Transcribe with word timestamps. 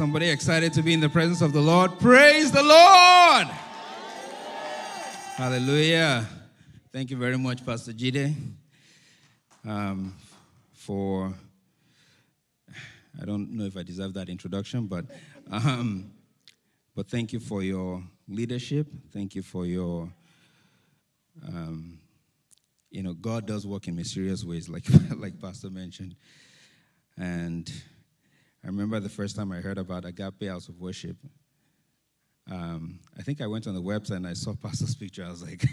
Somebody 0.00 0.30
excited 0.30 0.72
to 0.72 0.82
be 0.82 0.94
in 0.94 1.00
the 1.00 1.10
presence 1.10 1.42
of 1.42 1.52
the 1.52 1.60
Lord? 1.60 1.98
Praise 1.98 2.50
the 2.50 2.62
Lord! 2.62 3.46
Hallelujah. 5.36 6.26
Thank 6.90 7.10
you 7.10 7.18
very 7.18 7.36
much, 7.36 7.66
Pastor 7.66 7.92
Jide, 7.92 8.34
um, 9.68 10.16
for. 10.72 11.34
I 13.20 13.26
don't 13.26 13.50
know 13.50 13.64
if 13.64 13.76
I 13.76 13.82
deserve 13.82 14.14
that 14.14 14.30
introduction, 14.30 14.86
but, 14.86 15.04
um, 15.50 16.10
but 16.96 17.06
thank 17.10 17.34
you 17.34 17.38
for 17.38 17.62
your 17.62 18.02
leadership. 18.26 18.86
Thank 19.12 19.34
you 19.34 19.42
for 19.42 19.66
your. 19.66 20.10
Um, 21.46 21.98
you 22.90 23.02
know, 23.02 23.12
God 23.12 23.46
does 23.46 23.66
work 23.66 23.86
in 23.86 23.96
mysterious 23.96 24.46
ways, 24.46 24.66
like, 24.66 24.86
like 25.18 25.38
Pastor 25.38 25.68
mentioned. 25.68 26.16
And 27.18 27.70
I 28.62 28.66
remember 28.66 29.00
the 29.00 29.08
first 29.08 29.36
time 29.36 29.52
I 29.52 29.60
heard 29.60 29.78
about 29.78 30.04
Agape 30.04 30.48
House 30.48 30.68
of 30.68 30.78
Worship. 30.78 31.16
Um, 32.50 32.98
I 33.18 33.22
think 33.22 33.40
I 33.40 33.46
went 33.46 33.66
on 33.66 33.74
the 33.74 33.82
website 33.82 34.16
and 34.16 34.26
I 34.26 34.34
saw 34.34 34.54
Pastor's 34.62 34.94
picture. 34.94 35.24
I 35.24 35.30
was 35.30 35.42
like, 35.42 35.64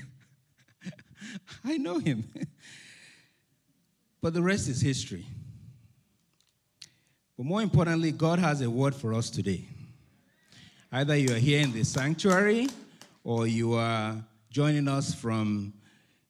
I 1.66 1.78
know 1.78 2.00
him. 2.00 2.24
but 4.22 4.34
the 4.34 4.42
rest 4.42 4.70
is 4.70 4.80
history. 4.80 5.26
But 7.36 7.46
more 7.46 7.62
importantly, 7.62 8.12
God 8.12 8.40
has 8.40 8.62
a 8.62 8.70
word 8.70 8.96
for 8.96 9.14
us 9.14 9.30
today. 9.30 9.66
Either 10.92 11.18
you 11.18 11.36
are 11.36 11.40
here 11.40 11.62
in 11.62 11.74
the 11.74 11.84
sanctuary 11.84 12.68
or 13.24 13.48
you 13.48 13.74
are 13.74 14.16
joining 14.50 14.88
us 14.88 15.14
from 15.14 15.74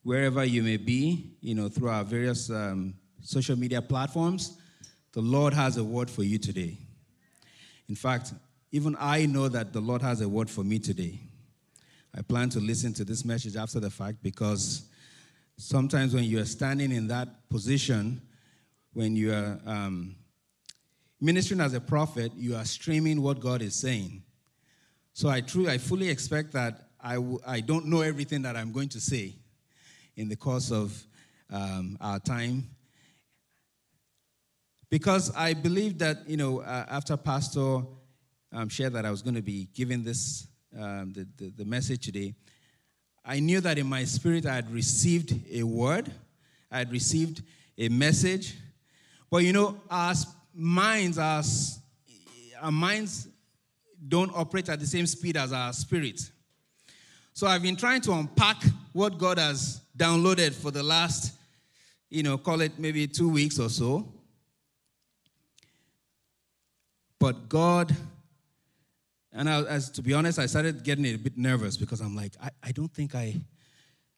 wherever 0.02 0.44
you 0.44 0.63
may 0.63 0.78
be, 0.78 1.31
you 1.39 1.53
know, 1.53 1.69
through 1.69 1.89
our 1.89 2.03
various 2.03 2.50
um, 2.50 2.95
social 3.22 3.55
media 3.55 3.81
platforms. 3.81 4.58
The 5.13 5.22
Lord 5.22 5.53
has 5.53 5.77
a 5.77 5.83
word 5.83 6.09
for 6.09 6.23
you 6.23 6.38
today. 6.38 6.77
In 7.89 7.95
fact, 7.95 8.33
even 8.72 8.95
I 9.00 9.25
know 9.25 9.47
that 9.47 9.73
the 9.73 9.80
Lord 9.80 10.02
has 10.02 10.22
a 10.22 10.27
word 10.27 10.50
for 10.50 10.63
me 10.63 10.80
today. 10.80 11.19
I 12.16 12.22
plan 12.22 12.50
to 12.50 12.59
listen 12.59 12.94
to 12.94 13.05
this 13.05 13.23
message 13.23 13.55
after 13.55 13.80
the 13.80 13.89
fact 13.89 14.22
because 14.22 14.88
sometimes 15.58 16.13
when 16.13 16.23
you 16.23 16.39
are 16.39 16.45
standing 16.45 16.91
in 16.91 17.08
that 17.08 17.50
position, 17.50 18.22
when 18.94 19.16
you 19.16 19.31
are 19.31 19.59
um, 19.66 20.16
ministering 21.22 21.61
as 21.61 21.73
a 21.73 21.81
prophet, 21.81 22.31
you 22.35 22.55
are 22.55 22.66
streaming 22.66 23.22
what 23.22 23.39
God 23.39 23.61
is 23.61 23.75
saying. 23.75 24.23
So 25.13 25.30
I 25.30 25.41
truly, 25.41 25.72
I 25.72 25.78
fully 25.78 26.09
expect 26.09 26.52
that 26.53 26.89
I 27.02 27.16
w- 27.16 27.39
I 27.45 27.59
don't 27.61 27.85
know 27.85 28.02
everything 28.02 28.41
that 28.44 28.55
I'm 28.55 28.72
going 28.72 28.89
to 28.89 29.00
say 29.00 29.35
in 30.16 30.30
the 30.30 30.35
course 30.35 30.72
of 30.72 31.02
um, 31.52 31.97
our 32.02 32.19
time 32.19 32.69
because 34.90 35.34
I 35.36 35.53
believe 35.53 35.98
that, 36.00 36.28
you 36.30 36.38
know, 36.38 36.62
uh, 36.62 36.86
after 36.90 37.18
Pastor 37.18 37.81
um, 38.53 38.70
shared 38.70 38.94
that 38.94 39.06
I 39.06 39.12
was 39.12 39.22
going 39.22 39.36
to 39.36 39.42
be 39.42 39.68
giving 39.74 40.03
this, 40.03 40.48
um, 40.78 41.14
the, 41.14 41.28
the, 41.38 41.50
the 41.58 41.66
message 41.66 42.06
today, 42.06 42.34
I 43.25 43.40
knew 43.40 43.59
that 43.62 43.78
in 43.78 43.88
my 43.88 44.06
spirit 44.06 44.46
I 44.46 44.56
had 44.56 44.72
received 44.72 45.36
a 45.52 45.64
word, 45.64 46.12
I 46.72 46.78
had 46.78 46.92
received 46.92 47.44
a 47.78 47.90
message. 47.90 48.56
But, 49.30 49.44
you 49.44 49.52
know, 49.52 49.81
our 49.90 50.14
minds, 50.53 51.18
our, 51.18 51.44
our 52.62 52.72
minds 52.72 53.28
don't 54.08 54.31
operate 54.34 54.69
at 54.69 54.80
the 54.80 54.88
same 54.88 55.06
speed 55.06 55.36
as 55.36 55.52
our 55.52 55.74
spirit. 55.74 56.22
So 57.34 57.46
I've 57.46 57.62
been 57.62 57.75
trying 57.75 58.02
to 58.02 58.14
unpack 58.14 58.64
what 58.94 59.18
God 59.18 59.38
has 59.38 59.81
downloaded 59.98 60.54
for 60.54 60.72
the 60.72 60.81
last, 60.81 61.34
you 62.09 62.24
know, 62.24 62.38
call 62.38 62.62
it 62.62 62.80
maybe 62.80 63.06
two 63.08 63.30
weeks 63.30 63.59
or 63.59 63.69
so. 63.69 64.12
But 67.19 67.50
God, 67.50 67.95
and 69.33 69.50
I, 69.50 69.63
as 69.63 69.89
to 69.91 70.01
be 70.01 70.13
honest, 70.13 70.39
I 70.39 70.45
started 70.45 70.83
getting 70.83 71.05
a 71.05 71.16
bit 71.16 71.38
nervous 71.38 71.78
because 71.78 72.01
I'm 72.01 72.16
like, 72.16 72.33
I, 72.41 72.50
I 72.63 72.72
don't 72.72 72.94
think 72.94 73.16
I, 73.16 73.41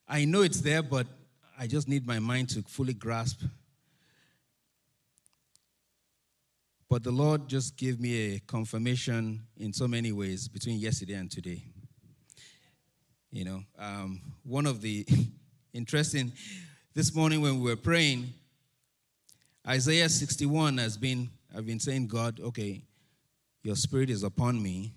I 0.08 0.24
know 0.24 0.42
it's 0.42 0.60
there, 0.60 0.82
but 0.82 1.06
I 1.58 1.66
just 1.66 1.88
need 1.88 2.06
my 2.06 2.18
mind 2.18 2.50
to 2.50 2.62
fully 2.62 2.94
grasp. 2.94 3.42
But 6.88 7.04
the 7.04 7.12
Lord 7.12 7.48
just 7.48 7.76
gave 7.76 8.00
me 8.00 8.34
a 8.34 8.40
confirmation 8.40 9.42
in 9.56 9.72
so 9.72 9.86
many 9.86 10.10
ways 10.10 10.48
between 10.48 10.78
yesterday 10.78 11.14
and 11.14 11.30
today. 11.30 11.62
You 13.30 13.44
know, 13.44 13.62
um, 13.78 14.20
one 14.42 14.66
of 14.66 14.80
the 14.80 15.06
interesting, 15.72 16.32
this 16.94 17.14
morning 17.14 17.40
when 17.40 17.60
we 17.60 17.70
were 17.70 17.76
praying, 17.76 18.32
Isaiah 19.66 20.08
61 20.08 20.78
has 20.78 20.96
been, 20.96 21.30
I've 21.56 21.64
been 21.64 21.78
saying, 21.78 22.08
God, 22.08 22.40
okay, 22.40 22.82
your 23.62 23.76
spirit 23.76 24.10
is 24.10 24.22
upon 24.22 24.62
me. 24.62 24.94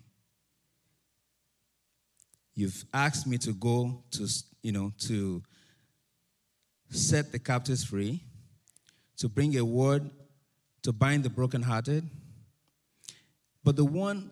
You've 2.56 2.86
asked 2.94 3.28
me 3.28 3.38
to 3.40 3.54
go 3.54 4.04
to, 4.12 4.28
you 4.62 4.72
know, 4.72 4.92
to 5.00 5.42
set 6.90 7.32
the 7.32 7.40
captives 7.40 7.84
free, 7.84 8.22
to 9.18 9.28
bring 9.28 9.58
a 9.58 9.66
word 9.66 10.10
to 10.84 10.94
bind 10.94 11.24
the 11.24 11.30
brokenhearted. 11.30 12.08
But 13.64 13.76
the 13.76 13.86
one, 13.86 14.32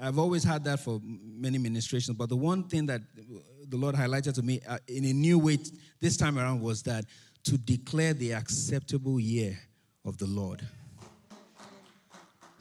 I've 0.00 0.18
always 0.18 0.44
had 0.44 0.64
that 0.64 0.80
for 0.80 1.00
many 1.02 1.58
ministrations, 1.58 2.16
but 2.16 2.28
the 2.28 2.36
one 2.36 2.64
thing 2.64 2.86
that 2.86 3.00
the 3.68 3.76
Lord 3.76 3.94
highlighted 3.94 4.34
to 4.34 4.42
me 4.42 4.60
uh, 4.68 4.78
in 4.86 5.04
a 5.06 5.12
new 5.12 5.38
way 5.38 5.58
this 6.00 6.16
time 6.16 6.38
around 6.38 6.60
was 6.60 6.82
that 6.82 7.06
to 7.44 7.58
declare 7.58 8.14
the 8.14 8.32
acceptable 8.32 9.18
year 9.18 9.58
of 10.04 10.18
the 10.18 10.26
Lord. 10.26 10.62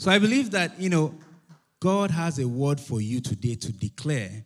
So 0.03 0.11
I 0.11 0.19
believe 0.19 0.51
that, 0.51 0.77
you 0.81 0.89
know, 0.89 1.15
God 1.79 2.11
has 2.11 2.37
a 2.37 2.45
word 2.45 2.77
for 2.77 2.99
you 2.99 3.21
today 3.21 3.55
to 3.55 3.71
declare 3.71 4.43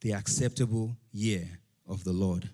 the 0.00 0.12
acceptable 0.12 0.96
year 1.10 1.58
of 1.88 2.04
the 2.04 2.12
Lord. 2.12 2.48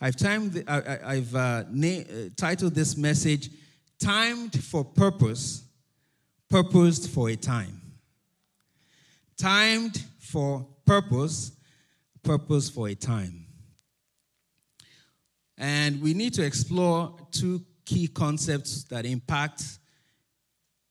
I've, 0.00 0.16
timed, 0.16 0.64
I, 0.66 1.14
have 1.14 1.32
uh, 1.36 1.62
na- 1.70 2.00
uh, 2.00 2.28
titled 2.36 2.74
this 2.74 2.96
message, 2.96 3.50
Timed 4.00 4.64
for 4.64 4.84
Purpose, 4.84 5.62
Purposed 6.50 7.10
for 7.10 7.30
a 7.30 7.36
Time. 7.36 7.80
Timed 9.36 10.04
for 10.18 10.66
Purpose, 10.84 11.52
Purpose 12.24 12.68
for 12.68 12.88
a 12.88 12.96
Time. 12.96 13.46
And 15.56 16.02
we 16.02 16.14
need 16.14 16.34
to 16.34 16.44
explore 16.44 17.14
two 17.30 17.64
key 17.84 18.08
concepts 18.08 18.82
that 18.86 19.06
impact 19.06 19.62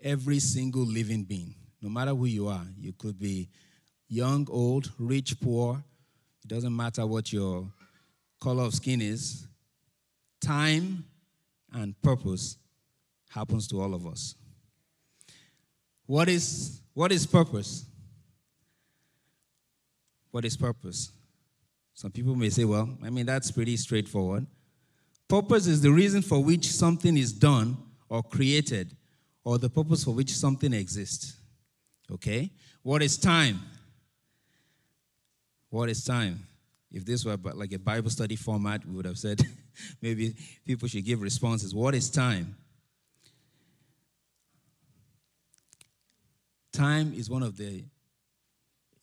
every 0.03 0.39
single 0.39 0.85
living 0.85 1.23
being, 1.23 1.55
no 1.81 1.89
matter 1.89 2.11
who 2.11 2.25
you 2.25 2.47
are. 2.47 2.65
You 2.77 2.93
could 2.93 3.19
be 3.19 3.49
young, 4.07 4.47
old, 4.49 4.91
rich, 4.97 5.39
poor. 5.39 5.83
It 6.43 6.47
doesn't 6.47 6.75
matter 6.75 7.05
what 7.05 7.31
your 7.31 7.67
color 8.39 8.63
of 8.63 8.73
skin 8.73 9.01
is. 9.01 9.47
Time 10.41 11.05
and 11.73 11.99
purpose 12.01 12.57
happens 13.29 13.67
to 13.67 13.81
all 13.81 13.93
of 13.93 14.05
us. 14.05 14.35
What 16.05 16.27
is, 16.27 16.81
what 16.93 17.11
is 17.11 17.25
purpose? 17.25 17.85
What 20.31 20.45
is 20.45 20.57
purpose? 20.57 21.11
Some 21.93 22.11
people 22.11 22.35
may 22.35 22.49
say, 22.49 22.65
well, 22.65 22.89
I 23.03 23.09
mean, 23.09 23.25
that's 23.25 23.51
pretty 23.51 23.77
straightforward. 23.77 24.47
Purpose 25.27 25.67
is 25.67 25.81
the 25.81 25.91
reason 25.91 26.21
for 26.21 26.43
which 26.43 26.65
something 26.65 27.15
is 27.15 27.31
done 27.31 27.77
or 28.09 28.23
created 28.23 28.95
or 29.43 29.57
the 29.57 29.69
purpose 29.69 30.03
for 30.03 30.11
which 30.11 30.31
something 30.33 30.73
exists. 30.73 31.35
Okay? 32.11 32.51
What 32.83 33.01
is 33.01 33.17
time? 33.17 33.59
What 35.69 35.89
is 35.89 36.03
time? 36.03 36.45
If 36.91 37.05
this 37.05 37.23
were 37.23 37.37
like 37.53 37.71
a 37.71 37.79
Bible 37.79 38.09
study 38.09 38.35
format, 38.35 38.85
we 38.85 38.95
would 38.95 39.05
have 39.05 39.17
said 39.17 39.41
maybe 40.01 40.35
people 40.65 40.87
should 40.87 41.05
give 41.05 41.21
responses. 41.21 41.73
What 41.73 41.95
is 41.95 42.09
time? 42.09 42.55
Time 46.73 47.13
is 47.15 47.29
one 47.29 47.43
of 47.43 47.57
the 47.57 47.83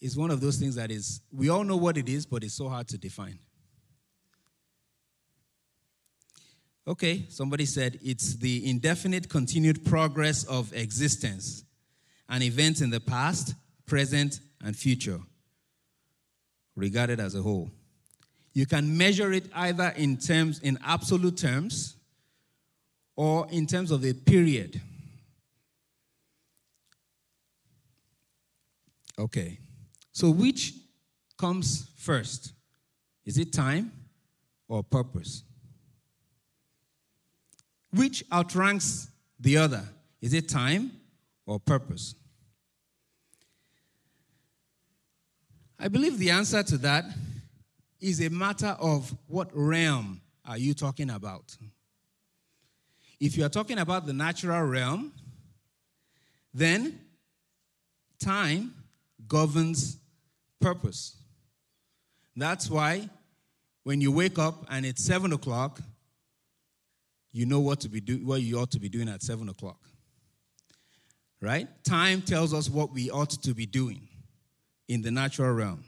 is 0.00 0.16
one 0.16 0.30
of 0.30 0.40
those 0.40 0.56
things 0.56 0.76
that 0.76 0.90
is, 0.90 1.20
we 1.32 1.48
all 1.48 1.64
know 1.64 1.76
what 1.76 1.96
it 1.96 2.08
is, 2.08 2.24
but 2.24 2.44
it's 2.44 2.54
so 2.54 2.68
hard 2.68 2.86
to 2.88 2.98
define. 2.98 3.38
Okay, 6.88 7.26
somebody 7.28 7.66
said 7.66 7.98
it's 8.02 8.36
the 8.36 8.66
indefinite 8.66 9.28
continued 9.28 9.84
progress 9.84 10.44
of 10.44 10.72
existence, 10.72 11.62
an 12.30 12.40
event 12.40 12.80
in 12.80 12.88
the 12.88 12.98
past, 12.98 13.54
present, 13.84 14.40
and 14.64 14.74
future, 14.74 15.20
regarded 16.76 17.20
as 17.20 17.34
a 17.34 17.42
whole. 17.42 17.70
You 18.54 18.64
can 18.64 18.96
measure 18.96 19.34
it 19.34 19.50
either 19.54 19.92
in 19.98 20.16
terms, 20.16 20.60
in 20.60 20.78
absolute 20.82 21.36
terms, 21.36 21.94
or 23.16 23.46
in 23.50 23.66
terms 23.66 23.90
of 23.90 24.02
a 24.02 24.14
period. 24.14 24.80
Okay. 29.18 29.58
So, 30.12 30.30
which 30.30 30.72
comes 31.36 31.90
first? 31.98 32.54
Is 33.26 33.36
it 33.36 33.52
time 33.52 33.92
or 34.68 34.82
purpose? 34.82 35.42
Which 37.92 38.24
outranks 38.32 39.08
the 39.40 39.56
other? 39.56 39.84
Is 40.20 40.34
it 40.34 40.48
time 40.48 40.92
or 41.46 41.58
purpose? 41.58 42.14
I 45.78 45.88
believe 45.88 46.18
the 46.18 46.30
answer 46.30 46.62
to 46.62 46.78
that 46.78 47.04
is 48.00 48.20
a 48.20 48.28
matter 48.28 48.76
of 48.80 49.14
what 49.26 49.48
realm 49.52 50.20
are 50.44 50.58
you 50.58 50.74
talking 50.74 51.10
about. 51.10 51.56
If 53.20 53.36
you 53.36 53.44
are 53.44 53.48
talking 53.48 53.78
about 53.78 54.06
the 54.06 54.12
natural 54.12 54.62
realm, 54.62 55.12
then 56.52 56.98
time 58.18 58.74
governs 59.26 59.98
purpose. 60.60 61.16
That's 62.36 62.70
why 62.70 63.08
when 63.82 64.00
you 64.00 64.12
wake 64.12 64.38
up 64.38 64.66
and 64.70 64.84
it's 64.86 65.04
seven 65.04 65.32
o'clock, 65.32 65.80
you 67.32 67.46
know 67.46 67.60
what 67.60 67.80
to 67.80 67.88
be 67.88 68.00
do, 68.00 68.24
what 68.24 68.40
you 68.40 68.58
ought 68.58 68.70
to 68.72 68.80
be 68.80 68.88
doing 68.88 69.08
at 69.08 69.22
seven 69.22 69.48
o'clock. 69.48 69.78
Right? 71.40 71.68
Time 71.84 72.22
tells 72.22 72.52
us 72.52 72.68
what 72.68 72.92
we 72.92 73.10
ought 73.10 73.30
to 73.30 73.54
be 73.54 73.66
doing 73.66 74.08
in 74.88 75.02
the 75.02 75.10
natural 75.10 75.52
realm. 75.52 75.84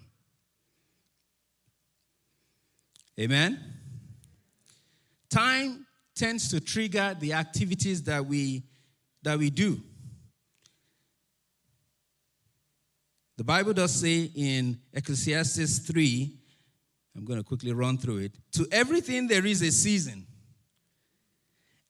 Amen. 3.19 3.59
Time 5.29 5.87
tends 6.15 6.49
to 6.51 6.61
trigger 6.61 7.17
the 7.19 7.33
activities 7.33 8.03
that 8.05 8.25
we 8.25 8.63
that 9.23 9.39
we 9.39 9.51
do. 9.51 9.81
The 13.37 13.45
Bible 13.45 13.73
does 13.73 13.95
say 13.95 14.31
in 14.35 14.79
Ecclesiastes 14.93 15.79
3, 15.79 16.31
I'm 17.17 17.25
going 17.25 17.39
to 17.39 17.45
quickly 17.45 17.73
run 17.73 17.97
through 17.97 18.19
it. 18.19 18.33
To 18.53 18.67
everything 18.71 19.29
there 19.29 19.47
is 19.47 19.63
a 19.63 19.71
season 19.71 20.27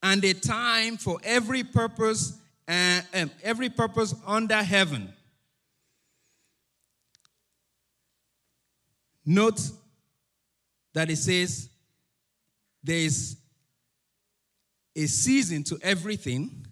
and 0.03 0.25
a 0.25 0.35
time 0.35 0.97
for 0.97 1.19
every 1.23 1.63
purpose 1.63 2.41
uh, 2.71 3.01
um, 3.15 3.31
every 3.43 3.69
purpose 3.69 4.15
under 4.25 4.63
heaven. 4.63 5.13
Note 9.27 9.61
that 10.95 11.11
it 11.11 11.17
says 11.17 11.69
there 12.83 12.97
is 12.97 13.37
a 14.95 15.07
season 15.07 15.65
to 15.65 15.79
everything, 15.83 16.65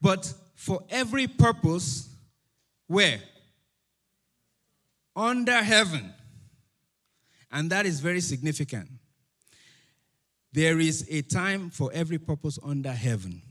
but 0.00 0.32
for 0.54 0.84
every 0.90 1.26
purpose, 1.26 2.14
where? 2.86 3.20
Under 5.16 5.62
heaven. 5.62 6.12
And 7.50 7.70
that 7.70 7.86
is 7.86 8.00
very 8.00 8.20
significant. 8.20 8.90
There 10.52 10.80
is 10.80 11.06
a 11.10 11.22
time 11.22 11.70
for 11.70 11.90
every 11.92 12.18
purpose 12.18 12.58
under 12.62 12.92
heaven 12.92 13.42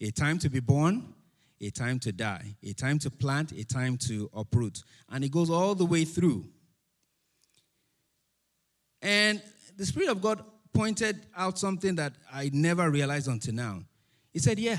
a 0.00 0.10
time 0.10 0.38
to 0.38 0.48
be 0.48 0.60
born, 0.60 1.12
a 1.60 1.70
time 1.70 1.98
to 2.00 2.12
die, 2.12 2.56
a 2.62 2.72
time 2.72 2.98
to 2.98 3.10
plant, 3.10 3.52
a 3.52 3.64
time 3.64 3.98
to 3.98 4.30
uproot. 4.34 4.82
And 5.10 5.22
it 5.22 5.30
goes 5.30 5.50
all 5.50 5.74
the 5.74 5.84
way 5.84 6.04
through. 6.04 6.46
And 9.02 9.42
the 9.76 9.84
Spirit 9.84 10.08
of 10.08 10.22
God 10.22 10.42
pointed 10.72 11.26
out 11.36 11.58
something 11.58 11.96
that 11.96 12.14
I 12.32 12.50
never 12.52 12.90
realized 12.90 13.28
until 13.28 13.54
now. 13.54 13.82
He 14.32 14.38
said, 14.38 14.58
Yeah, 14.58 14.78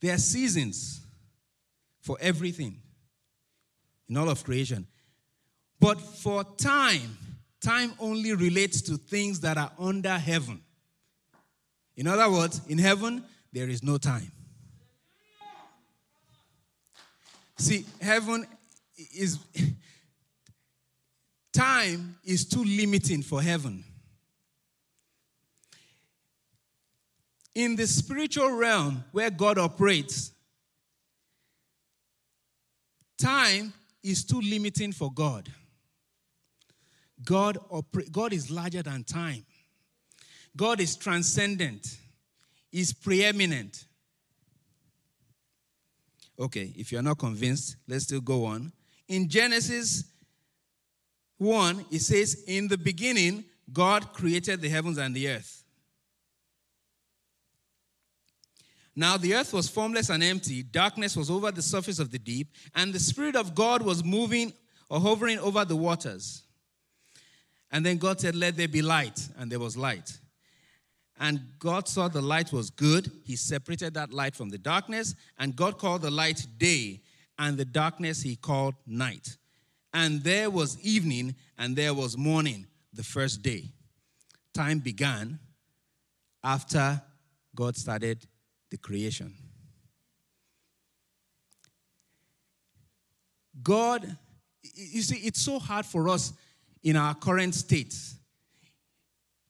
there 0.00 0.14
are 0.14 0.18
seasons 0.18 1.06
for 2.00 2.16
everything 2.20 2.80
in 4.08 4.16
all 4.16 4.28
of 4.28 4.44
creation. 4.44 4.86
But 5.80 6.00
for 6.00 6.44
time, 6.44 7.16
time 7.60 7.92
only 7.98 8.34
relates 8.34 8.80
to 8.82 8.96
things 8.96 9.40
that 9.40 9.58
are 9.58 9.72
under 9.78 10.16
heaven. 10.16 10.60
In 11.96 12.06
other 12.06 12.30
words, 12.30 12.60
in 12.68 12.78
heaven, 12.78 13.24
there 13.52 13.68
is 13.68 13.82
no 13.82 13.98
time. 13.98 14.30
See, 17.56 17.84
heaven 18.00 18.46
is. 19.14 19.38
time 21.58 22.16
is 22.24 22.44
too 22.48 22.62
limiting 22.62 23.20
for 23.20 23.42
heaven. 23.42 23.82
In 27.54 27.74
the 27.74 27.86
spiritual 27.88 28.52
realm 28.52 29.02
where 29.10 29.30
God 29.30 29.58
operates, 29.58 30.30
time 33.20 33.72
is 34.04 34.24
too 34.24 34.40
limiting 34.40 34.92
for 34.92 35.12
God. 35.12 35.52
God, 37.24 37.58
oper- 37.70 38.10
God 38.10 38.32
is 38.32 38.50
larger 38.50 38.82
than 38.82 39.04
time. 39.04 39.44
God 40.56 40.80
is 40.80 40.96
transcendent, 40.96 41.98
is 42.72 42.92
preeminent. 42.92 43.84
Okay, 46.38 46.72
if 46.76 46.92
you're 46.92 47.02
not 47.02 47.18
convinced, 47.18 47.76
let's 47.86 48.04
still 48.04 48.20
go 48.20 48.44
on. 48.44 48.72
In 49.08 49.28
Genesis 49.28 50.04
1, 51.38 51.86
it 51.90 52.00
says, 52.00 52.44
In 52.46 52.68
the 52.68 52.78
beginning, 52.78 53.44
God 53.72 54.12
created 54.12 54.60
the 54.60 54.68
heavens 54.68 54.98
and 54.98 55.14
the 55.14 55.28
earth. 55.28 55.64
Now 58.94 59.16
the 59.16 59.34
earth 59.34 59.52
was 59.52 59.68
formless 59.68 60.10
and 60.10 60.24
empty, 60.24 60.64
darkness 60.64 61.16
was 61.16 61.30
over 61.30 61.52
the 61.52 61.62
surface 61.62 62.00
of 62.00 62.10
the 62.10 62.18
deep, 62.18 62.48
and 62.74 62.92
the 62.92 62.98
Spirit 62.98 63.36
of 63.36 63.54
God 63.54 63.82
was 63.82 64.02
moving 64.02 64.52
or 64.90 64.98
hovering 64.98 65.38
over 65.38 65.64
the 65.64 65.76
waters. 65.76 66.42
And 67.70 67.84
then 67.84 67.98
God 67.98 68.20
said, 68.20 68.34
Let 68.34 68.56
there 68.56 68.68
be 68.68 68.82
light, 68.82 69.28
and 69.38 69.50
there 69.50 69.58
was 69.58 69.76
light. 69.76 70.18
And 71.20 71.40
God 71.58 71.88
saw 71.88 72.08
the 72.08 72.22
light 72.22 72.52
was 72.52 72.70
good. 72.70 73.10
He 73.24 73.34
separated 73.36 73.94
that 73.94 74.12
light 74.12 74.36
from 74.36 74.50
the 74.50 74.58
darkness, 74.58 75.14
and 75.38 75.56
God 75.56 75.78
called 75.78 76.02
the 76.02 76.10
light 76.10 76.46
day, 76.58 77.02
and 77.38 77.56
the 77.56 77.64
darkness 77.64 78.22
he 78.22 78.36
called 78.36 78.74
night. 78.86 79.36
And 79.92 80.22
there 80.22 80.50
was 80.50 80.78
evening, 80.80 81.34
and 81.58 81.74
there 81.74 81.94
was 81.94 82.16
morning, 82.16 82.66
the 82.92 83.02
first 83.02 83.42
day. 83.42 83.72
Time 84.54 84.78
began 84.78 85.38
after 86.42 87.02
God 87.54 87.76
started 87.76 88.26
the 88.70 88.76
creation. 88.76 89.34
God, 93.62 94.16
you 94.62 95.02
see, 95.02 95.16
it's 95.16 95.40
so 95.40 95.58
hard 95.58 95.84
for 95.84 96.08
us 96.08 96.32
in 96.82 96.96
our 96.96 97.14
current 97.14 97.54
state 97.54 97.94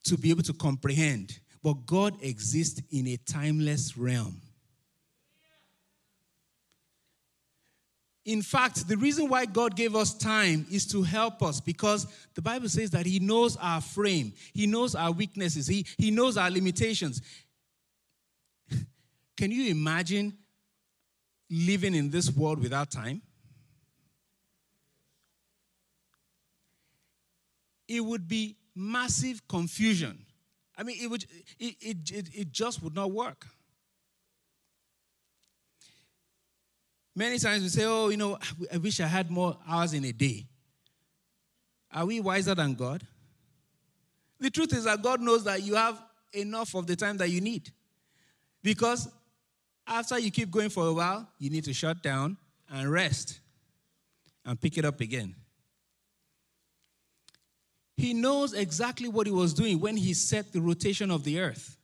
to 0.04 0.16
be 0.16 0.30
able 0.30 0.42
to 0.42 0.52
comprehend. 0.52 1.38
But 1.62 1.87
God 1.87 2.23
exists 2.23 2.80
in 2.90 3.08
a 3.08 3.16
timeless 3.16 3.97
realm. 3.97 4.40
In 8.25 8.42
fact, 8.42 8.87
the 8.87 8.97
reason 8.99 9.30
why 9.30 9.47
God 9.47 9.75
gave 9.75 9.97
us 9.97 10.12
time 10.12 10.66
is 10.70 10.87
to 10.88 11.02
help 11.02 11.42
us 11.42 11.62
because 11.62 12.06
the 12.35 12.42
Bible 12.42 12.68
says 12.68 12.90
that 12.90 13.06
He 13.06 13.18
knows 13.18 13.56
our 13.56 13.80
frame, 13.80 14.35
He 14.52 14.66
knows 14.66 14.94
our 14.94 15.11
weaknesses, 15.11 15.66
He, 15.66 15.87
he 15.97 16.11
knows 16.11 16.37
our 16.37 16.50
limitations. 16.50 17.23
Can 19.37 19.50
you 19.50 19.70
imagine 19.70 20.37
living 21.50 21.94
in 21.94 22.11
this 22.11 22.30
world 22.30 22.61
without 22.61 22.90
time? 22.90 23.23
It 27.88 28.00
would 28.00 28.28
be 28.28 28.57
massive 28.75 29.49
confusion. 29.49 30.25
I 30.76 30.85
mean, 30.85 30.99
it, 31.00 31.09
would, 31.09 31.25
it, 31.59 31.75
it, 31.80 32.11
it, 32.12 32.28
it 32.35 32.52
just 32.52 32.83
would 32.83 32.95
not 32.95 33.11
work. 33.11 33.47
Many 37.16 37.38
times 37.38 37.64
we 37.64 37.68
say, 37.71 37.85
oh, 37.85 38.11
you 38.11 38.16
know, 38.16 38.38
I 38.73 38.76
wish 38.76 39.00
I 39.00 39.09
had 39.09 39.28
more 39.30 39.57
hours 39.66 39.92
in 39.92 40.04
a 40.04 40.12
day. 40.12 40.47
Are 41.92 42.07
we 42.07 42.21
wiser 42.21 42.54
than 42.54 42.75
God? 42.75 43.04
The 44.38 44.50
truth 44.50 44.73
is 44.73 44.85
that 44.85 45.02
God 45.02 45.21
knows 45.21 45.42
that 45.45 45.62
you 45.64 45.75
have 45.75 46.00
enough 46.33 46.75
of 46.76 46.87
the 46.87 46.95
time 46.95 47.16
that 47.16 47.30
you 47.30 47.40
need. 47.40 47.73
Because 48.62 49.09
after 49.85 50.18
you 50.18 50.30
keep 50.30 50.50
going 50.50 50.68
for 50.68 50.87
a 50.87 50.92
while, 50.92 51.28
you 51.38 51.50
need 51.50 51.64
to 51.64 51.73
shut 51.73 52.02
down 52.02 52.37
and 52.71 52.88
rest. 52.92 53.40
and 54.45 54.61
pick 54.61 54.78
it 54.78 54.85
up 54.85 55.00
again. 55.00 55.35
He 57.98 58.14
knows 58.14 58.54
exactly 58.54 59.08
what 59.08 59.26
he 59.26 59.32
was 59.32 59.52
doing 59.52 59.80
when 59.80 59.96
he 59.96 60.14
set 60.14 60.52
the 60.52 60.60
rotation 60.60 61.10
of 61.10 61.24
the 61.24 61.40
earth. 61.40 61.76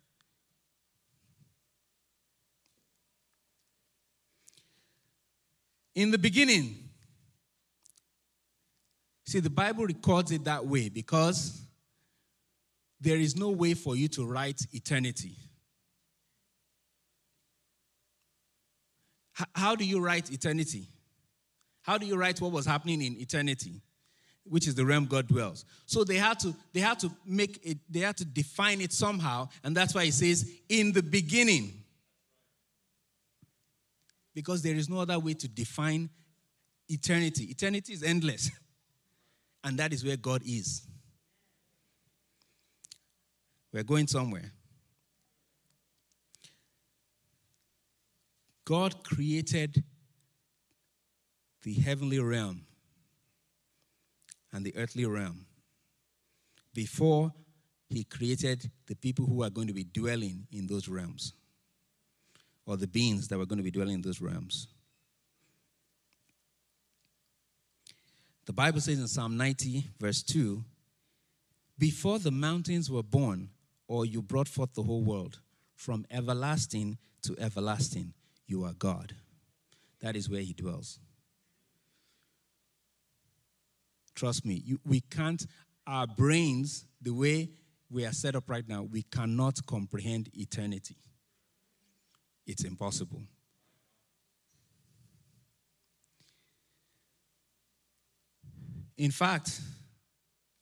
In 5.96 6.12
the 6.12 6.18
beginning, 6.18 6.76
see, 9.26 9.40
the 9.40 9.50
Bible 9.50 9.86
records 9.86 10.30
it 10.30 10.44
that 10.44 10.64
way 10.64 10.88
because 10.88 11.60
there 13.00 13.16
is 13.16 13.34
no 13.36 13.50
way 13.50 13.74
for 13.74 13.96
you 13.96 14.06
to 14.08 14.24
write 14.24 14.60
eternity. 14.72 15.36
How 19.52 19.74
do 19.74 19.84
you 19.84 19.98
write 19.98 20.30
eternity? 20.30 20.88
How 21.82 21.98
do 21.98 22.06
you 22.06 22.16
write 22.16 22.40
what 22.40 22.52
was 22.52 22.66
happening 22.66 23.02
in 23.02 23.20
eternity, 23.20 23.82
which 24.44 24.68
is 24.68 24.74
the 24.74 24.84
realm 24.84 25.06
God 25.06 25.28
dwells? 25.28 25.64
So 25.86 26.04
they 26.04 26.16
had 26.16 26.38
to 26.40 26.54
they 26.72 26.80
had 26.80 26.98
to 27.00 27.10
make 27.26 27.60
it 27.64 27.78
they 27.88 28.00
had 28.00 28.16
to 28.18 28.24
define 28.24 28.80
it 28.80 28.92
somehow, 28.92 29.48
and 29.62 29.76
that's 29.76 29.94
why 29.94 30.04
it 30.04 30.14
says 30.14 30.50
in 30.68 30.92
the 30.92 31.02
beginning. 31.02 31.80
Because 34.34 34.62
there 34.62 34.74
is 34.74 34.88
no 34.88 34.98
other 34.98 35.18
way 35.18 35.34
to 35.34 35.48
define 35.48 36.10
eternity. 36.88 37.44
Eternity 37.44 37.92
is 37.92 38.02
endless. 38.02 38.50
And 39.66 39.78
that 39.78 39.94
is 39.94 40.04
where 40.04 40.18
God 40.18 40.42
is. 40.44 40.86
We're 43.72 43.82
going 43.82 44.06
somewhere. 44.06 44.52
God 48.64 49.02
created 49.04 49.82
the 51.62 51.72
heavenly 51.72 52.18
realm 52.18 52.66
and 54.54 54.64
the 54.64 54.74
earthly 54.76 55.04
realm 55.04 55.44
before 56.72 57.34
he 57.90 58.04
created 58.04 58.70
the 58.86 58.94
people 58.94 59.26
who 59.26 59.42
are 59.42 59.50
going 59.50 59.66
to 59.66 59.74
be 59.74 59.84
dwelling 59.84 60.46
in 60.52 60.68
those 60.68 60.88
realms 60.88 61.34
or 62.64 62.76
the 62.76 62.86
beings 62.86 63.28
that 63.28 63.36
were 63.36 63.46
going 63.46 63.58
to 63.58 63.64
be 63.64 63.70
dwelling 63.70 63.94
in 63.94 64.02
those 64.02 64.20
realms. 64.20 64.68
The 68.46 68.52
Bible 68.52 68.80
says 68.80 68.98
in 68.98 69.08
Psalm 69.08 69.36
90, 69.36 69.88
verse 69.98 70.22
2 70.22 70.62
Before 71.78 72.18
the 72.18 72.30
mountains 72.30 72.90
were 72.90 73.02
born, 73.02 73.50
or 73.88 74.06
you 74.06 74.22
brought 74.22 74.48
forth 74.48 74.74
the 74.74 74.82
whole 74.82 75.02
world, 75.02 75.40
from 75.74 76.06
everlasting 76.10 76.98
to 77.22 77.36
everlasting, 77.38 78.14
you 78.46 78.64
are 78.64 78.72
God. 78.72 79.14
That 80.00 80.14
is 80.14 80.30
where 80.30 80.42
He 80.42 80.52
dwells. 80.52 81.00
Trust 84.14 84.44
me, 84.44 84.62
you, 84.64 84.78
we 84.84 85.00
can't, 85.00 85.44
our 85.86 86.06
brains, 86.06 86.86
the 87.02 87.12
way 87.12 87.50
we 87.90 88.04
are 88.04 88.12
set 88.12 88.34
up 88.34 88.48
right 88.48 88.66
now, 88.68 88.82
we 88.82 89.02
cannot 89.02 89.64
comprehend 89.66 90.28
eternity. 90.34 90.96
It's 92.46 92.64
impossible. 92.64 93.22
In 98.96 99.10
fact, 99.10 99.60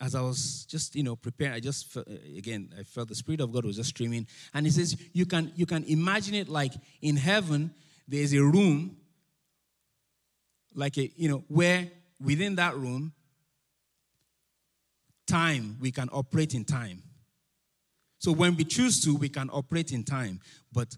as 0.01 0.15
I 0.15 0.21
was 0.21 0.65
just, 0.65 0.97
you 0.97 1.03
know, 1.03 1.15
preparing, 1.15 1.55
I 1.55 1.61
just, 1.61 1.97
uh, 1.97 2.03
again, 2.37 2.71
I 2.79 2.83
felt 2.83 3.09
the 3.09 3.15
Spirit 3.15 3.41
of 3.41 3.53
God 3.53 3.65
was 3.65 3.77
just 3.77 3.91
streaming. 3.91 4.27
And 4.53 4.67
he 4.67 4.73
says, 4.73 4.97
you 5.13 5.27
can, 5.27 5.53
you 5.55 5.67
can 5.67 5.85
imagine 5.85 6.35
it 6.35 6.49
like 6.49 6.73
in 7.03 7.17
heaven, 7.17 7.73
there's 8.09 8.33
a 8.33 8.43
room, 8.43 8.97
like 10.75 10.99
a, 10.99 11.11
you 11.15 11.29
know, 11.29 11.45
where 11.49 11.91
within 12.21 12.57
that 12.57 12.77
room, 12.77 13.13
time, 15.33 15.79
we 15.81 15.91
can 15.91 16.11
operate 16.13 16.53
in 16.53 16.63
time. 16.63 17.03
So 18.19 18.33
when 18.33 18.55
we 18.55 18.65
choose 18.65 19.03
to, 19.05 19.17
we 19.17 19.31
can 19.31 19.49
operate 19.51 19.91
in 19.91 20.05
time. 20.05 20.41
But 20.71 20.95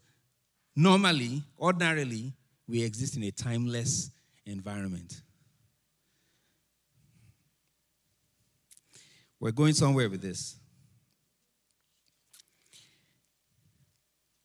normally, 0.75 1.43
ordinarily, 1.59 2.33
we 2.69 2.83
exist 2.83 3.17
in 3.17 3.23
a 3.23 3.31
timeless 3.31 4.11
environment. 4.45 5.23
We're 9.39 9.53
going 9.53 9.75
somewhere 9.75 10.11
with 10.11 10.21
this. 10.21 10.57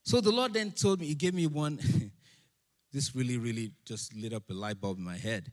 So 0.04 0.20
the 0.20 0.30
Lord 0.30 0.54
then 0.54 0.70
told 0.70 1.00
me, 1.00 1.06
He 1.06 1.14
gave 1.14 1.34
me 1.34 1.48
one. 1.48 1.80
this 2.92 3.14
really, 3.14 3.38
really 3.38 3.72
just 3.84 4.14
lit 4.14 4.32
up 4.32 4.44
a 4.50 4.54
light 4.54 4.80
bulb 4.80 4.98
in 4.98 5.04
my 5.04 5.16
head. 5.16 5.50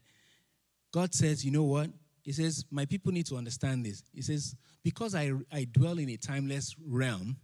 God 0.92 1.12
says, 1.12 1.44
You 1.44 1.50
know 1.50 1.64
what? 1.64 1.90
He 2.28 2.32
says, 2.32 2.66
My 2.70 2.84
people 2.84 3.10
need 3.10 3.24
to 3.28 3.38
understand 3.38 3.86
this. 3.86 4.02
He 4.12 4.20
says, 4.20 4.54
Because 4.84 5.14
I, 5.14 5.32
I 5.50 5.64
dwell 5.64 5.98
in 5.98 6.10
a 6.10 6.18
timeless 6.18 6.76
realm, 6.86 7.38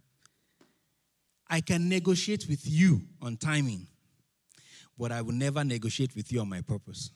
I 1.49 1.61
can 1.61 1.89
negotiate 1.89 2.45
with 2.47 2.69
you 2.69 3.01
on 3.19 3.37
timing, 3.37 3.87
but 4.95 5.11
I 5.11 5.23
will 5.23 5.33
never 5.33 5.63
negotiate 5.63 6.15
with 6.15 6.31
you 6.31 6.39
on 6.39 6.49
my 6.49 6.61
purpose. 6.61 7.09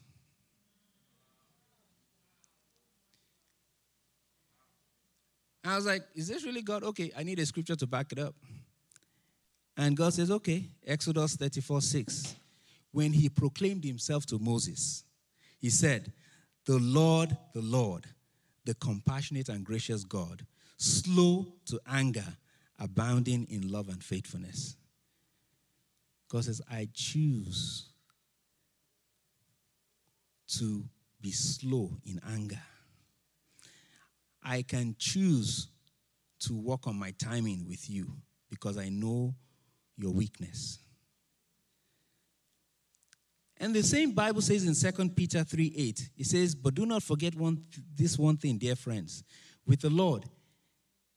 I 5.64 5.76
was 5.76 5.86
like, 5.86 6.02
is 6.16 6.28
this 6.28 6.44
really 6.44 6.64
God? 6.64 6.84
Okay, 6.84 7.12
I 7.16 7.22
need 7.22 7.38
a 7.38 7.46
scripture 7.46 7.76
to 7.76 7.86
back 7.86 8.12
it 8.12 8.18
up. 8.18 8.34
And 9.78 9.96
God 9.96 10.16
says, 10.16 10.32
okay, 10.32 10.66
Exodus 10.88 11.36
34 11.36 11.82
6. 11.82 12.36
When 12.92 13.14
he 13.14 13.30
proclaimed 13.30 13.84
himself 13.84 14.26
to 14.26 14.40
Moses, 14.40 15.04
he 15.60 15.70
said, 15.70 16.12
The 16.70 16.78
Lord, 16.78 17.36
the 17.54 17.62
Lord, 17.62 18.06
the 18.64 18.76
compassionate 18.76 19.50
and 19.50 19.66
gracious 19.66 20.04
God, 20.04 20.46
slow 20.78 21.48
to 21.66 21.80
anger, 21.90 22.38
abounding 22.78 23.48
in 23.50 23.72
love 23.72 23.90
and 23.90 24.04
faithfulness. 24.04 24.76
God 26.30 26.46
says, 26.46 26.62
I 26.70 26.88
choose 26.94 27.88
to 30.60 30.86
be 31.22 31.32
slow 31.32 31.98
in 32.06 32.22
anger 32.28 32.62
I 34.44 34.62
can 34.64 34.96
choose 34.98 35.68
to 36.40 36.58
work 36.58 36.88
on 36.88 36.98
my 36.98 37.12
timing 37.12 37.68
with 37.68 37.90
you 37.90 38.12
because 38.50 38.78
I 38.78 38.90
know 38.90 39.36
your 39.98 40.12
weakness. 40.12 40.80
And 43.60 43.76
the 43.76 43.84
same 43.84 44.12
Bible 44.12 44.42
says 44.42 44.66
in 44.66 44.94
2 44.94 45.10
Peter 45.10 45.44
3 45.44 45.74
8, 45.76 46.10
it 46.18 46.26
says, 46.26 46.56
But 46.56 46.76
do 46.76 46.86
not 46.86 47.04
forget 47.04 47.36
one, 47.36 47.64
this 47.96 48.18
one 48.18 48.38
thing, 48.38 48.58
dear 48.58 48.76
friends. 48.76 49.24
With 49.66 49.82
the 49.82 49.90
Lord, 49.90 50.26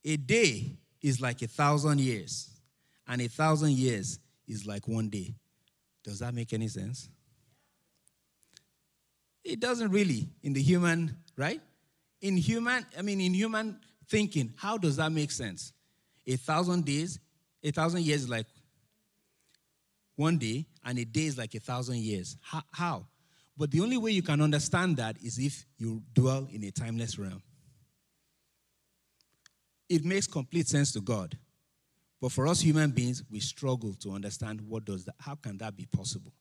a 0.04 0.16
day 0.16 0.76
is 1.00 1.20
like 1.20 1.42
a 1.42 1.46
thousand 1.46 2.00
years, 2.00 2.50
and 3.06 3.20
a 3.22 3.28
thousand 3.28 3.72
years 3.72 4.18
is 4.46 4.66
like 4.66 4.88
one 4.88 5.08
day. 5.08 5.34
Does 6.02 6.18
that 6.18 6.34
make 6.34 6.52
any 6.52 6.68
sense? 6.68 7.08
It 9.44 9.60
doesn't 9.60 9.90
really 9.90 10.28
in 10.42 10.52
the 10.52 10.62
human, 10.62 11.16
right? 11.36 11.60
in 12.22 12.36
human, 12.36 12.86
I 12.96 13.02
mean, 13.02 13.20
in 13.20 13.34
human 13.34 13.78
thinking, 14.08 14.54
how 14.56 14.78
does 14.78 14.96
that 14.96 15.12
make 15.12 15.30
sense? 15.30 15.72
A 16.26 16.36
thousand 16.36 16.84
days, 16.84 17.18
a 17.62 17.72
thousand 17.72 18.02
years 18.04 18.22
is 18.22 18.28
like 18.28 18.46
one 20.14 20.38
day, 20.38 20.66
and 20.84 20.98
a 20.98 21.04
day 21.04 21.26
is 21.26 21.38
like 21.38 21.54
a 21.54 21.60
thousand 21.60 21.98
years. 21.98 22.36
How? 22.72 23.06
But 23.56 23.70
the 23.70 23.80
only 23.80 23.96
way 23.98 24.10
you 24.12 24.22
can 24.22 24.40
understand 24.40 24.96
that 24.96 25.16
is 25.22 25.38
if 25.38 25.66
you 25.76 26.02
dwell 26.14 26.48
in 26.50 26.64
a 26.64 26.70
timeless 26.70 27.18
realm. 27.18 27.42
It 29.88 30.04
makes 30.04 30.26
complete 30.26 30.68
sense 30.68 30.92
to 30.92 31.00
God. 31.00 31.36
But 32.20 32.32
for 32.32 32.46
us 32.46 32.60
human 32.60 32.92
beings, 32.92 33.22
we 33.30 33.40
struggle 33.40 33.94
to 33.94 34.12
understand 34.12 34.60
what 34.62 34.84
does 34.84 35.04
that, 35.04 35.16
how 35.18 35.34
can 35.34 35.58
that 35.58 35.76
be 35.76 35.86
possible? 35.86 36.32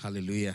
Hallelujah. 0.00 0.54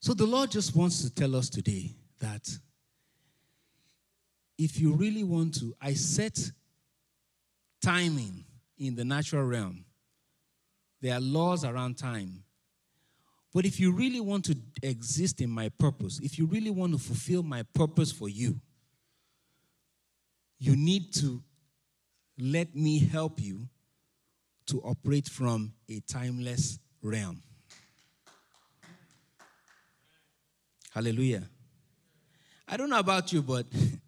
So 0.00 0.12
the 0.12 0.26
Lord 0.26 0.50
just 0.50 0.76
wants 0.76 1.02
to 1.02 1.12
tell 1.12 1.34
us 1.34 1.48
today 1.48 1.94
that 2.20 2.46
if 4.58 4.78
you 4.78 4.92
really 4.92 5.24
want 5.24 5.54
to, 5.60 5.74
I 5.80 5.94
set 5.94 6.38
timing 7.82 8.44
in 8.78 8.94
the 8.94 9.04
natural 9.04 9.44
realm. 9.44 9.84
There 11.00 11.14
are 11.14 11.20
laws 11.20 11.64
around 11.64 11.98
time. 11.98 12.44
But 13.52 13.66
if 13.66 13.78
you 13.78 13.92
really 13.92 14.20
want 14.20 14.46
to 14.46 14.56
exist 14.82 15.40
in 15.40 15.50
my 15.50 15.68
purpose, 15.68 16.18
if 16.22 16.38
you 16.38 16.46
really 16.46 16.70
want 16.70 16.92
to 16.92 16.98
fulfill 16.98 17.42
my 17.42 17.62
purpose 17.74 18.10
for 18.10 18.28
you, 18.28 18.60
you 20.58 20.74
need 20.76 21.12
to 21.14 21.42
let 22.38 22.74
me 22.74 22.98
help 22.98 23.40
you 23.40 23.68
to 24.66 24.80
operate 24.80 25.28
from 25.28 25.72
a 25.88 26.00
timeless 26.00 26.78
realm. 27.02 27.42
Hallelujah. 30.90 31.42
I 32.66 32.76
don't 32.76 32.88
know 32.88 32.98
about 32.98 33.32
you, 33.32 33.42
but 33.42 33.66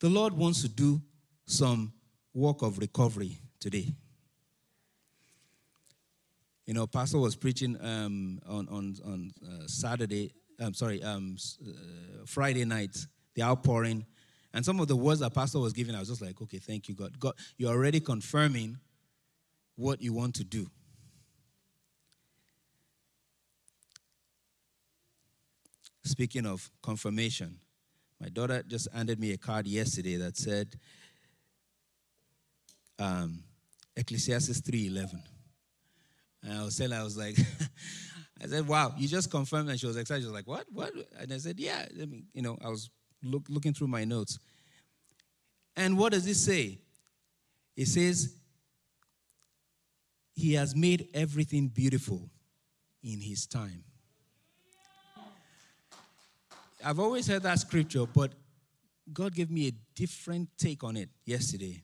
the 0.00 0.08
Lord 0.08 0.32
wants 0.32 0.62
to 0.62 0.68
do 0.68 1.00
some 1.46 1.92
work 2.34 2.62
of 2.62 2.78
recovery 2.78 3.38
today. 3.60 3.94
You 6.66 6.74
know, 6.74 6.86
Pastor 6.86 7.18
was 7.18 7.36
preaching 7.36 7.76
um, 7.80 8.40
on 8.46 8.68
on 8.68 8.96
on 9.04 9.30
uh, 9.44 9.66
Saturday. 9.66 10.32
I'm 10.58 10.74
sorry, 10.74 11.02
um, 11.02 11.36
uh, 11.66 11.72
Friday 12.26 12.64
night, 12.64 12.96
the 13.34 13.42
outpouring, 13.42 14.04
and 14.52 14.64
some 14.64 14.78
of 14.80 14.88
the 14.88 14.96
words 14.96 15.20
that 15.20 15.32
Pastor 15.32 15.58
was 15.58 15.72
giving, 15.72 15.94
I 15.94 16.00
was 16.00 16.08
just 16.08 16.20
like, 16.20 16.40
okay, 16.42 16.58
thank 16.58 16.88
you, 16.88 16.94
God. 16.94 17.18
God, 17.18 17.34
you're 17.56 17.70
already 17.70 18.00
confirming 18.00 18.78
what 19.76 20.02
you 20.02 20.12
want 20.12 20.34
to 20.36 20.44
do. 20.44 20.70
Speaking 26.04 26.44
of 26.46 26.70
confirmation, 26.82 27.58
my 28.20 28.28
daughter 28.28 28.62
just 28.66 28.88
handed 28.92 29.18
me 29.18 29.32
a 29.32 29.38
card 29.38 29.66
yesterday 29.66 30.16
that 30.16 30.36
said 30.36 30.76
um, 32.98 33.42
Ecclesiastes 33.96 34.60
3:11. 34.60 35.22
And 36.42 36.52
I 36.58 36.64
was 36.64 36.76
telling 36.76 36.98
I 36.98 37.02
was 37.02 37.16
like, 37.16 37.36
I 38.42 38.46
said, 38.46 38.66
wow, 38.66 38.94
you 38.96 39.06
just 39.08 39.30
confirmed. 39.30 39.68
And 39.68 39.78
she 39.78 39.86
was 39.86 39.96
excited. 39.96 40.22
She 40.22 40.26
was 40.26 40.34
like, 40.34 40.46
what? 40.46 40.64
What? 40.72 40.92
And 41.18 41.32
I 41.32 41.38
said, 41.38 41.60
yeah. 41.60 41.86
You 42.32 42.42
know, 42.42 42.56
I 42.64 42.68
was 42.68 42.88
look, 43.22 43.42
looking 43.48 43.74
through 43.74 43.88
my 43.88 44.04
notes. 44.04 44.38
And 45.76 45.98
what 45.98 46.12
does 46.12 46.26
it 46.26 46.36
say? 46.36 46.78
It 47.76 47.86
says, 47.86 48.34
He 50.34 50.54
has 50.54 50.74
made 50.74 51.08
everything 51.14 51.68
beautiful 51.68 52.28
in 53.02 53.20
His 53.20 53.46
time. 53.46 53.84
I've 56.84 56.98
always 56.98 57.26
heard 57.26 57.42
that 57.42 57.58
scripture, 57.58 58.06
but 58.06 58.32
God 59.12 59.34
gave 59.34 59.50
me 59.50 59.68
a 59.68 59.72
different 59.94 60.48
take 60.58 60.84
on 60.84 60.96
it 60.96 61.08
yesterday. 61.24 61.82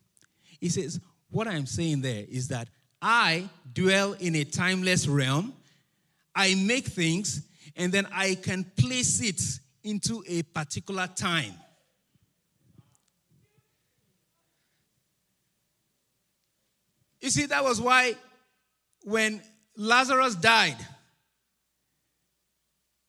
He 0.61 0.69
says, 0.69 1.01
What 1.31 1.49
I'm 1.49 1.67
saying 1.67 2.03
there 2.03 2.25
is 2.29 2.49
that 2.49 2.69
I 3.01 3.49
dwell 3.73 4.15
in 4.15 4.37
a 4.37 4.45
timeless 4.45 5.07
realm, 5.07 5.53
I 6.35 6.55
make 6.55 6.87
things, 6.87 7.47
and 7.77 7.93
then 7.93 8.07
I 8.13 8.37
can 8.37 8.65
place 8.77 9.21
it 9.21 9.41
into 9.83 10.23
a 10.27 10.43
particular 10.43 11.07
time. 11.07 11.55
You 17.21 17.31
see, 17.31 17.47
that 17.47 17.65
was 17.65 17.81
why 17.81 18.15
when 19.03 19.43
Lazarus 19.77 20.37
died, 20.37 20.77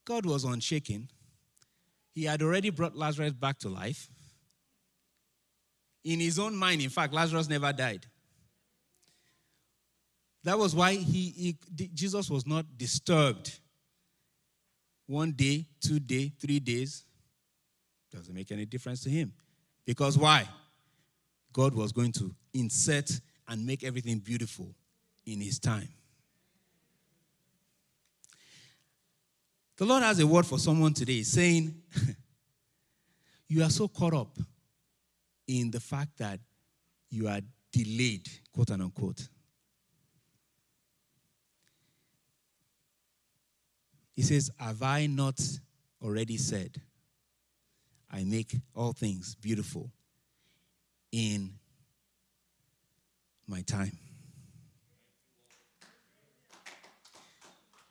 God 0.05 0.25
was 0.25 0.43
unshaken. 0.43 1.09
He 2.17 2.23
had 2.23 2.41
already 2.41 2.71
brought 2.71 2.95
Lazarus 2.95 3.33
back 3.33 3.59
to 3.59 3.69
life. 3.69 4.09
In 6.03 6.19
his 6.19 6.39
own 6.39 6.55
mind, 6.55 6.81
in 6.81 6.89
fact, 6.89 7.13
Lazarus 7.13 7.47
never 7.47 7.71
died. 7.71 8.07
That 10.43 10.57
was 10.57 10.73
why 10.73 10.95
he, 10.95 11.29
he, 11.75 11.89
Jesus 11.93 12.27
was 12.27 12.47
not 12.47 12.65
disturbed. 12.75 13.59
One 15.05 15.33
day, 15.33 15.67
two 15.79 15.99
day, 15.99 16.31
three 16.41 16.59
days 16.59 17.05
doesn't 18.11 18.33
make 18.33 18.51
any 18.51 18.65
difference 18.65 19.03
to 19.03 19.11
him. 19.11 19.31
Because 19.85 20.17
why? 20.17 20.49
God 21.53 21.75
was 21.75 21.91
going 21.91 22.13
to 22.13 22.33
insert 22.51 23.11
and 23.47 23.63
make 23.63 23.83
everything 23.83 24.17
beautiful 24.17 24.73
in 25.27 25.39
his 25.39 25.59
time. 25.59 25.89
The 29.77 29.85
Lord 29.85 30.01
has 30.01 30.19
a 30.19 30.25
word 30.25 30.47
for 30.47 30.57
someone 30.57 30.93
today 30.93 31.21
saying, 31.21 31.75
You 33.47 33.63
are 33.63 33.69
so 33.69 33.87
caught 33.87 34.15
up 34.15 34.35
in 35.47 35.69
the 35.69 35.79
fact 35.79 36.17
that 36.17 36.39
you 37.11 37.27
are 37.27 37.39
delayed, 37.71 38.27
quote 38.51 38.71
unquote. 38.71 39.29
He 44.15 44.23
says, 44.23 44.49
Have 44.57 44.81
I 44.81 45.05
not 45.05 45.39
already 46.03 46.37
said, 46.37 46.81
I 48.11 48.23
make 48.23 48.55
all 48.75 48.93
things 48.93 49.35
beautiful 49.35 49.91
in 51.11 51.51
my 53.47 53.61
time? 53.61 53.95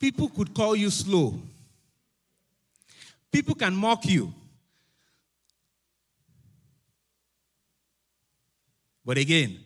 People 0.01 0.29
could 0.29 0.53
call 0.53 0.75
you 0.75 0.91
slow. 0.91 1.39
People 3.33 3.55
can 3.55 3.75
mock 3.75 4.07
you. 4.07 4.33
But 9.05 9.19
again, 9.19 9.61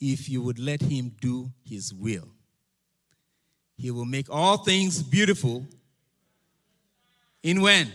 if 0.00 0.28
you 0.28 0.40
would 0.42 0.58
let 0.58 0.80
him 0.80 1.14
do 1.20 1.50
his 1.62 1.92
will, 1.92 2.28
he 3.76 3.90
will 3.90 4.04
make 4.04 4.28
all 4.30 4.58
things 4.58 5.02
beautiful 5.02 5.66
in 7.42 7.62
when? 7.62 7.90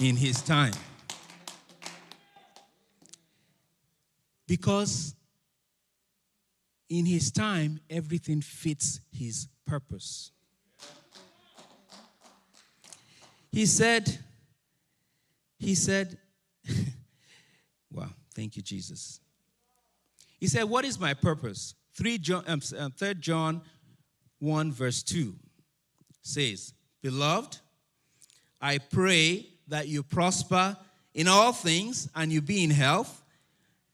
In 0.00 0.16
His 0.16 0.40
time. 0.40 0.72
Because 4.46 5.14
in 6.88 7.06
His 7.06 7.30
time, 7.30 7.80
everything 7.90 8.40
fits 8.40 9.00
His 9.12 9.48
purpose. 9.66 10.30
He 13.54 13.66
said, 13.66 14.18
He 15.60 15.76
said, 15.76 16.18
wow, 17.92 18.08
thank 18.34 18.56
you, 18.56 18.62
Jesus. 18.62 19.20
He 20.40 20.48
said, 20.48 20.64
What 20.64 20.84
is 20.84 20.98
my 20.98 21.14
purpose? 21.14 21.74
3 21.94 22.18
John, 22.18 22.42
um, 22.48 22.60
3 22.60 23.08
uh, 23.08 23.14
John 23.14 23.62
1, 24.40 24.72
verse 24.72 25.04
2 25.04 25.36
says, 26.20 26.74
Beloved, 27.00 27.58
I 28.60 28.78
pray 28.78 29.46
that 29.68 29.86
you 29.86 30.02
prosper 30.02 30.76
in 31.14 31.28
all 31.28 31.52
things 31.52 32.08
and 32.16 32.32
you 32.32 32.40
be 32.40 32.64
in 32.64 32.70
health, 32.70 33.22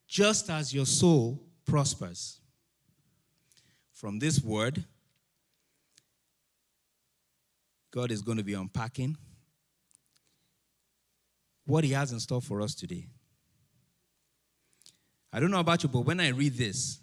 just 0.09 0.49
as 0.49 0.73
your 0.73 0.87
soul 0.87 1.39
prospers. 1.67 2.41
From 3.93 4.19
this 4.21 4.43
word, 4.43 4.83
God 7.91 8.11
is 8.11 8.23
going 8.23 8.39
to 8.39 8.45
be 8.45 8.55
unpacking 8.55 9.19
what 11.67 11.85
He 11.85 11.93
has 11.93 12.13
in 12.13 12.21
store 12.21 12.41
for 12.41 12.61
us 12.63 12.75
today. 12.75 13.07
I 15.33 15.41
don't 15.41 15.51
know 15.51 15.61
about 15.61 15.83
you, 15.83 15.89
but 15.89 16.01
when 16.01 16.21
I 16.21 16.29
read 16.29 16.55
this, 16.55 17.01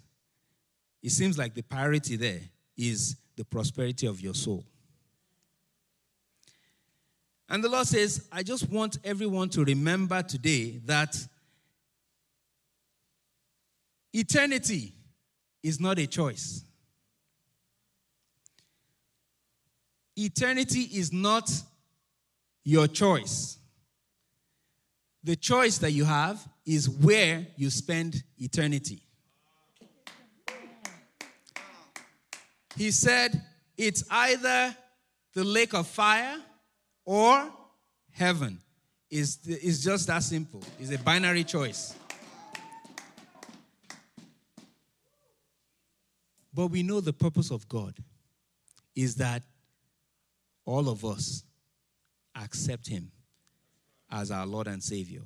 it 1.02 1.10
seems 1.10 1.38
like 1.38 1.54
the 1.54 1.62
priority 1.62 2.16
there 2.16 2.40
is 2.76 3.16
the 3.36 3.44
prosperity 3.44 4.06
of 4.06 4.20
your 4.20 4.34
soul. 4.34 4.64
And 7.48 7.64
the 7.64 7.68
Lord 7.68 7.86
says, 7.86 8.26
I 8.30 8.42
just 8.42 8.68
want 8.68 8.98
everyone 9.04 9.48
to 9.50 9.64
remember 9.64 10.22
today 10.22 10.80
that 10.84 11.16
eternity 14.12 14.92
is 15.62 15.80
not 15.80 15.98
a 15.98 16.06
choice. 16.06 16.62
Eternity 20.16 20.82
is 20.92 21.12
not 21.12 21.50
your 22.64 22.86
choice. 22.86 23.57
The 25.24 25.36
choice 25.36 25.78
that 25.78 25.92
you 25.92 26.04
have 26.04 26.46
is 26.64 26.88
where 26.88 27.46
you 27.56 27.70
spend 27.70 28.22
eternity. 28.38 29.02
he 32.76 32.92
said, 32.92 33.42
It's 33.76 34.04
either 34.10 34.74
the 35.34 35.44
lake 35.44 35.74
of 35.74 35.86
fire 35.86 36.36
or 37.04 37.50
heaven. 38.12 38.60
It's, 39.10 39.38
it's 39.44 39.82
just 39.82 40.06
that 40.06 40.22
simple. 40.22 40.62
It's 40.78 40.92
a 40.92 40.98
binary 40.98 41.44
choice. 41.44 41.94
But 46.54 46.68
we 46.68 46.82
know 46.82 47.00
the 47.00 47.12
purpose 47.12 47.50
of 47.50 47.68
God 47.68 47.94
is 48.94 49.16
that 49.16 49.42
all 50.64 50.88
of 50.88 51.04
us 51.04 51.44
accept 52.34 52.88
Him 52.88 53.10
as 54.10 54.30
our 54.30 54.46
Lord 54.46 54.66
and 54.66 54.82
Savior 54.82 55.22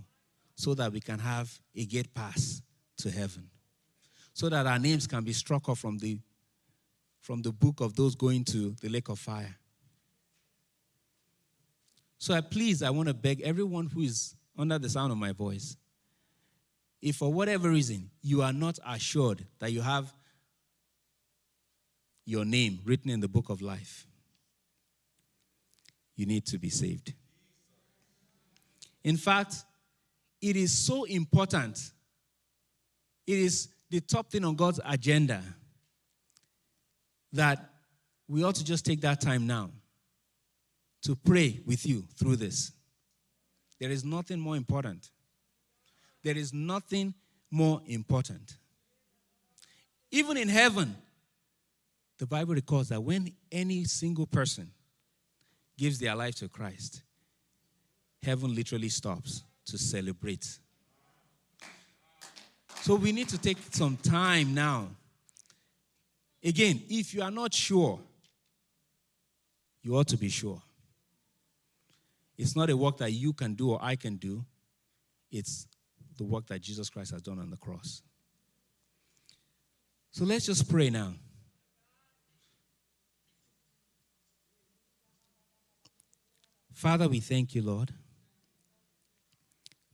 so 0.54 0.74
that 0.74 0.92
we 0.92 1.00
can 1.00 1.18
have 1.18 1.58
a 1.74 1.84
gate 1.84 2.12
pass 2.14 2.62
to 2.98 3.10
heaven, 3.10 3.48
so 4.32 4.48
that 4.48 4.66
our 4.66 4.78
names 4.78 5.06
can 5.06 5.24
be 5.24 5.32
struck 5.32 5.68
off 5.68 5.78
from 5.78 5.98
the 5.98 6.18
from 7.20 7.42
the 7.42 7.52
book 7.52 7.80
of 7.80 7.94
those 7.94 8.14
going 8.16 8.44
to 8.44 8.74
the 8.80 8.88
lake 8.88 9.08
of 9.08 9.18
fire. 9.18 9.56
So 12.18 12.34
I 12.34 12.40
please, 12.40 12.82
I 12.82 12.90
want 12.90 13.08
to 13.08 13.14
beg 13.14 13.40
everyone 13.42 13.86
who 13.86 14.02
is 14.02 14.36
under 14.58 14.78
the 14.78 14.88
sound 14.88 15.12
of 15.12 15.18
my 15.18 15.32
voice, 15.32 15.76
if 17.00 17.16
for 17.16 17.32
whatever 17.32 17.70
reason 17.70 18.10
you 18.22 18.42
are 18.42 18.52
not 18.52 18.78
assured 18.86 19.44
that 19.58 19.72
you 19.72 19.80
have 19.80 20.12
your 22.24 22.44
name 22.44 22.80
written 22.84 23.10
in 23.10 23.20
the 23.20 23.28
book 23.28 23.48
of 23.48 23.60
life, 23.60 24.06
you 26.14 26.26
need 26.26 26.46
to 26.46 26.58
be 26.58 26.70
saved. 26.70 27.14
In 29.04 29.16
fact, 29.16 29.56
it 30.40 30.56
is 30.56 30.76
so 30.76 31.04
important. 31.04 31.78
It 33.26 33.38
is 33.38 33.68
the 33.90 34.00
top 34.00 34.30
thing 34.30 34.44
on 34.44 34.56
God's 34.56 34.80
agenda 34.84 35.42
that 37.32 37.70
we 38.28 38.44
ought 38.44 38.54
to 38.56 38.64
just 38.64 38.84
take 38.84 39.00
that 39.02 39.20
time 39.20 39.46
now 39.46 39.70
to 41.02 41.16
pray 41.16 41.60
with 41.66 41.84
you 41.86 42.04
through 42.16 42.36
this. 42.36 42.72
There 43.80 43.90
is 43.90 44.04
nothing 44.04 44.38
more 44.38 44.56
important. 44.56 45.10
There 46.22 46.36
is 46.36 46.52
nothing 46.52 47.14
more 47.50 47.82
important. 47.86 48.56
Even 50.10 50.36
in 50.36 50.48
heaven, 50.48 50.96
the 52.18 52.26
Bible 52.26 52.54
records 52.54 52.90
that 52.90 53.02
when 53.02 53.32
any 53.50 53.84
single 53.84 54.26
person 54.26 54.70
gives 55.76 55.98
their 55.98 56.14
life 56.14 56.36
to 56.36 56.48
Christ, 56.48 57.02
heaven 58.22 58.54
literally 58.54 58.88
stops 58.88 59.42
to 59.66 59.78
celebrate. 59.78 60.58
So 62.82 62.94
we 62.94 63.12
need 63.12 63.28
to 63.28 63.38
take 63.38 63.58
some 63.70 63.96
time 63.96 64.54
now. 64.54 64.88
Again, 66.44 66.82
if 66.88 67.14
you 67.14 67.22
are 67.22 67.30
not 67.30 67.54
sure, 67.54 68.00
you 69.82 69.96
ought 69.96 70.08
to 70.08 70.16
be 70.16 70.28
sure. 70.28 70.60
It's 72.36 72.56
not 72.56 72.70
a 72.70 72.76
work 72.76 72.98
that 72.98 73.12
you 73.12 73.32
can 73.32 73.54
do 73.54 73.70
or 73.70 73.78
I 73.80 73.96
can 73.96 74.16
do, 74.16 74.44
it's 75.30 75.66
the 76.16 76.24
work 76.24 76.46
that 76.48 76.60
Jesus 76.60 76.90
Christ 76.90 77.12
has 77.12 77.22
done 77.22 77.38
on 77.38 77.50
the 77.50 77.56
cross. 77.56 78.02
So 80.10 80.24
let's 80.24 80.46
just 80.46 80.68
pray 80.68 80.90
now. 80.90 81.14
Father, 86.74 87.08
we 87.08 87.20
thank 87.20 87.54
you, 87.54 87.62
Lord. 87.62 87.92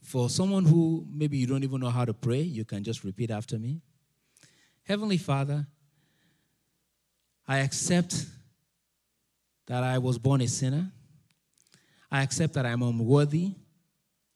For 0.09 0.31
someone 0.31 0.65
who 0.65 1.07
maybe 1.13 1.37
you 1.37 1.47
don't 1.47 1.65
even 1.65 1.83
know 1.83 1.91
how 1.91 2.07
to 2.07 2.15
pray, 2.15 2.41
you 2.41 2.65
can 2.65 2.83
just 2.83 3.05
repeat 3.05 3.31
after 3.31 3.59
me. 3.59 3.83
Heavenly 4.85 5.19
Father, 5.19 5.67
I 7.47 7.59
accept 7.59 8.25
that 9.67 9.85
I 9.85 9.99
was 9.99 10.17
born 10.17 10.41
a 10.41 10.49
sinner. 10.49 10.91
I 12.11 12.23
accept 12.23 12.55
that 12.55 12.65
I'm 12.65 12.83
unworthy 12.83 13.53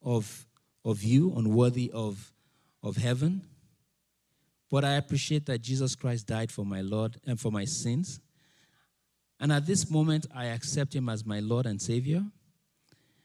of, 0.02 0.46
of 0.84 1.02
you, 1.02 1.32
unworthy 1.34 1.90
of, 1.94 2.34
of 2.82 2.98
heaven. 2.98 3.40
But 4.70 4.84
I 4.84 4.96
appreciate 4.96 5.46
that 5.46 5.62
Jesus 5.62 5.94
Christ 5.94 6.26
died 6.26 6.52
for 6.52 6.66
my 6.66 6.82
Lord 6.82 7.18
and 7.26 7.40
for 7.40 7.50
my 7.50 7.64
sins. 7.64 8.20
And 9.40 9.50
at 9.50 9.64
this 9.64 9.90
moment, 9.90 10.26
I 10.34 10.48
accept 10.48 10.94
him 10.94 11.08
as 11.08 11.24
my 11.24 11.40
Lord 11.40 11.64
and 11.64 11.80
Savior. 11.80 12.22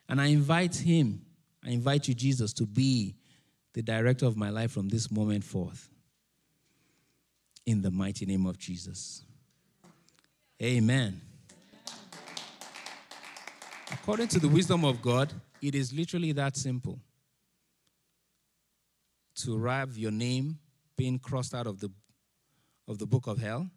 And 0.07 0.21
I 0.21 0.27
invite 0.27 0.77
him, 0.77 1.23
I 1.67 1.71
invite 1.71 2.07
you, 2.07 2.13
Jesus, 2.13 2.53
to 2.53 2.65
be 2.65 3.15
the 3.73 3.81
director 3.81 4.25
of 4.25 4.37
my 4.37 4.49
life 4.49 4.71
from 4.71 4.87
this 4.87 5.11
moment 5.11 5.43
forth. 5.43 5.89
In 7.65 7.81
the 7.81 7.91
mighty 7.91 8.25
name 8.25 8.45
of 8.45 8.57
Jesus. 8.57 9.23
Amen. 10.63 11.19
According 13.91 14.29
to 14.29 14.39
the 14.39 14.47
wisdom 14.47 14.85
of 14.85 15.01
God, 15.01 15.33
it 15.61 15.75
is 15.75 15.91
literally 15.91 16.31
that 16.31 16.55
simple 16.55 16.99
to 19.35 19.61
have 19.65 19.97
your 19.97 20.11
name 20.11 20.57
being 20.95 21.19
crossed 21.19 21.53
out 21.53 21.67
of 21.67 21.81
the, 21.81 21.91
of 22.87 22.97
the 22.97 23.05
book 23.05 23.27
of 23.27 23.39
hell 23.39 23.69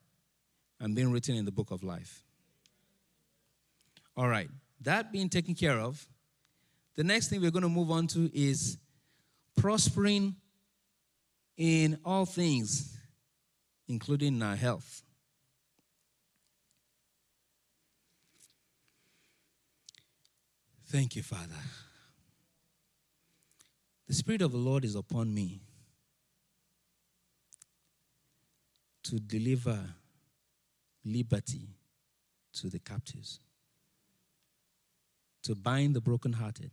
and 0.79 0.94
being 0.94 1.11
written 1.11 1.35
in 1.35 1.44
the 1.44 1.53
book 1.53 1.72
of 1.72 1.83
life. 1.83 2.22
All 4.16 4.29
right, 4.29 4.48
that 4.81 5.12
being 5.12 5.29
taken 5.29 5.55
care 5.55 5.79
of, 5.79 6.07
the 6.96 7.05
next 7.05 7.29
thing 7.29 7.40
we're 7.40 7.50
going 7.50 7.62
to 7.62 7.68
move 7.68 7.90
on 7.90 8.07
to 8.09 8.31
is 8.35 8.79
prospering 9.57 10.37
in 11.57 11.98
all 12.05 12.24
things, 12.24 12.96
including 13.88 14.42
our 14.42 14.57
health. 14.57 15.03
Thank 20.88 21.14
you, 21.14 21.22
Father. 21.22 21.55
The 24.09 24.14
Spirit 24.14 24.42
of 24.42 24.50
the 24.50 24.59
Lord 24.59 24.85
is 24.85 24.96
upon 24.96 25.33
me 25.33 25.61
to 29.05 29.20
deliver 29.20 29.79
liberty 31.05 31.68
to 32.55 32.68
the 32.68 32.81
captives, 32.81 33.38
to 35.42 35.55
bind 35.55 35.94
the 35.94 36.00
brokenhearted. 36.00 36.72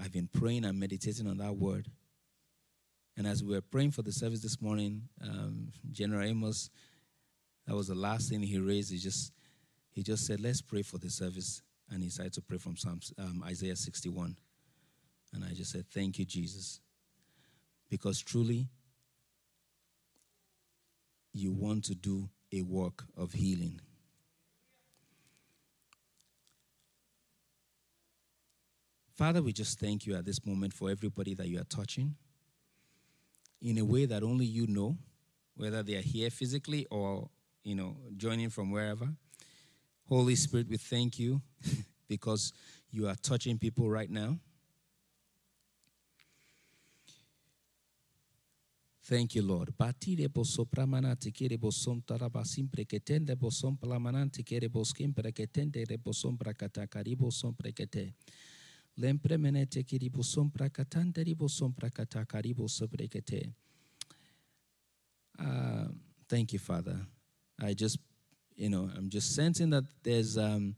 I've 0.00 0.12
been 0.12 0.28
praying 0.32 0.64
and 0.64 0.78
meditating 0.78 1.26
on 1.26 1.38
that 1.38 1.56
word. 1.56 1.88
And 3.16 3.26
as 3.26 3.44
we 3.44 3.54
were 3.54 3.60
praying 3.60 3.90
for 3.90 4.02
the 4.02 4.12
service 4.12 4.40
this 4.40 4.60
morning, 4.60 5.02
um, 5.22 5.68
General 5.92 6.26
Amos, 6.26 6.70
that 7.66 7.76
was 7.76 7.88
the 7.88 7.94
last 7.94 8.30
thing 8.30 8.42
he 8.42 8.58
raised. 8.58 8.90
He 8.90 8.98
just 8.98 9.32
he 9.90 10.02
just 10.02 10.26
said, 10.26 10.40
Let's 10.40 10.62
pray 10.62 10.82
for 10.82 10.98
the 10.98 11.10
service. 11.10 11.62
And 11.90 12.02
he 12.02 12.08
decided 12.08 12.32
to 12.34 12.40
pray 12.40 12.56
from 12.56 12.76
Psalms, 12.76 13.12
um, 13.18 13.42
Isaiah 13.44 13.76
61. 13.76 14.36
And 15.34 15.44
I 15.44 15.52
just 15.52 15.72
said, 15.72 15.84
Thank 15.92 16.18
you, 16.18 16.24
Jesus. 16.24 16.80
Because 17.90 18.20
truly, 18.20 18.68
you 21.32 21.52
want 21.52 21.84
to 21.84 21.94
do 21.94 22.28
a 22.52 22.62
work 22.62 23.04
of 23.16 23.32
healing. 23.32 23.80
Father, 29.20 29.42
we 29.42 29.52
just 29.52 29.78
thank 29.78 30.06
you 30.06 30.14
at 30.14 30.24
this 30.24 30.46
moment 30.46 30.72
for 30.72 30.88
everybody 30.88 31.34
that 31.34 31.46
you 31.46 31.60
are 31.60 31.64
touching 31.64 32.14
in 33.60 33.76
a 33.76 33.84
way 33.84 34.06
that 34.06 34.22
only 34.22 34.46
you 34.46 34.66
know, 34.66 34.96
whether 35.54 35.82
they 35.82 35.94
are 35.96 36.00
here 36.00 36.30
physically 36.30 36.86
or, 36.90 37.28
you 37.62 37.74
know, 37.74 37.98
joining 38.16 38.48
from 38.48 38.70
wherever. 38.70 39.10
Holy 40.08 40.34
Spirit, 40.34 40.68
we 40.70 40.78
thank 40.78 41.18
you 41.18 41.42
because 42.08 42.54
you 42.90 43.08
are 43.08 43.14
touching 43.16 43.58
people 43.58 43.90
right 43.90 44.08
now. 44.08 44.38
Thank 49.04 49.34
you, 49.34 49.42
Lord. 49.42 49.74
Taraba 52.06 52.42
ketende 52.86 53.36
bosom 56.02 56.38
prakata 56.38 56.86
karibo 56.86 57.30
som. 57.30 57.54
Lempre 59.00 59.36
menete 59.38 59.82
kiri 59.86 60.08
bosom 60.08 60.50
prakatante 60.50 61.24
ribo 61.24 61.48
som 61.48 61.72
prakata 61.72 62.24
karibo 62.26 62.68
sobrekete. 62.68 63.52
Uh, 65.38 65.88
thank 66.28 66.52
you, 66.52 66.58
Father. 66.58 67.00
I 67.58 67.72
just 67.72 67.98
you 68.60 68.68
know, 68.68 68.90
I'm 68.94 69.08
just 69.08 69.34
sensing 69.34 69.70
that 69.70 69.84
there's 70.02 70.36
um, 70.36 70.76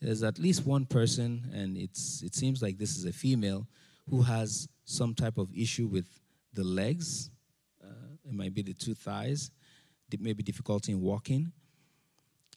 there's 0.00 0.22
at 0.22 0.38
least 0.38 0.66
one 0.66 0.84
person, 0.84 1.50
and 1.54 1.78
it's 1.78 2.22
it 2.22 2.34
seems 2.34 2.60
like 2.60 2.76
this 2.76 2.96
is 2.98 3.06
a 3.06 3.12
female 3.12 3.66
who 4.10 4.20
has 4.20 4.68
some 4.84 5.14
type 5.14 5.38
of 5.38 5.48
issue 5.56 5.86
with 5.86 6.06
the 6.52 6.62
legs. 6.62 7.30
Uh, 7.82 8.16
it 8.28 8.34
might 8.34 8.52
be 8.52 8.60
the 8.60 8.74
two 8.74 8.94
thighs, 8.94 9.50
maybe 10.18 10.42
difficulty 10.42 10.92
in 10.92 11.00
walking, 11.00 11.50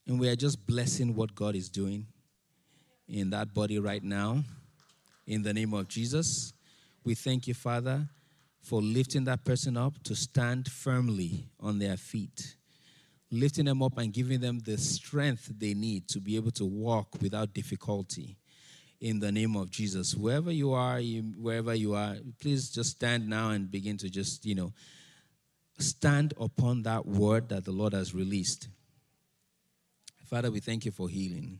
and 0.06 0.20
we 0.20 0.28
are 0.28 0.36
just 0.36 0.68
blessing 0.68 1.16
what 1.16 1.34
God 1.34 1.56
is 1.56 1.70
doing 1.70 2.08
in 3.08 3.30
that 3.30 3.54
body 3.54 3.80
right 3.80 4.04
now. 4.04 4.44
In 5.28 5.42
the 5.44 5.54
name 5.54 5.74
of 5.74 5.88
Jesus, 5.88 6.54
we 7.04 7.16
thank 7.16 7.48
you, 7.48 7.54
Father, 7.54 8.08
for 8.62 8.82
lifting 8.82 9.26
that 9.26 9.44
person 9.44 9.78
up 9.78 10.02
to 10.04 10.16
stand 10.16 10.68
firmly 10.68 11.46
on 11.60 11.80
their 11.80 11.98
feet 11.98 12.56
lifting 13.32 13.66
them 13.66 13.82
up 13.82 13.98
and 13.98 14.14
giving 14.14 14.40
them 14.40 14.60
the 14.60 14.78
strength 14.78 15.52
they 15.58 15.74
need 15.74 16.08
to 16.10 16.20
be 16.20 16.36
able 16.36 16.52
to 16.52 16.66
walk 16.66 17.08
without 17.22 17.54
difficulty 17.54 18.38
in 19.02 19.20
the 19.20 19.32
name 19.32 19.56
of 19.56 19.70
Jesus. 19.70 20.16
Wherever 20.16 20.52
you 20.52 20.74
are, 20.74 21.00
you, 21.00 21.22
wherever 21.40 21.74
you 21.74 21.94
are, 21.94 22.16
please 22.40 22.70
just 22.70 22.92
stand 22.92 23.28
now 23.28 23.50
and 23.50 23.70
begin 23.70 23.98
to 23.98 24.10
just, 24.10 24.46
you 24.46 24.56
know, 24.56 24.74
stand 25.78 26.34
upon 26.40 26.84
that 26.84 27.06
word 27.06 27.50
that 27.50 27.66
the 27.66 27.72
Lord 27.72 27.94
has 27.94 28.14
released. 28.14 28.70
Father, 30.26 30.50
we 30.50 30.60
thank 30.60 30.86
you 30.86 30.92
for 30.92 31.10
healing. 31.10 31.60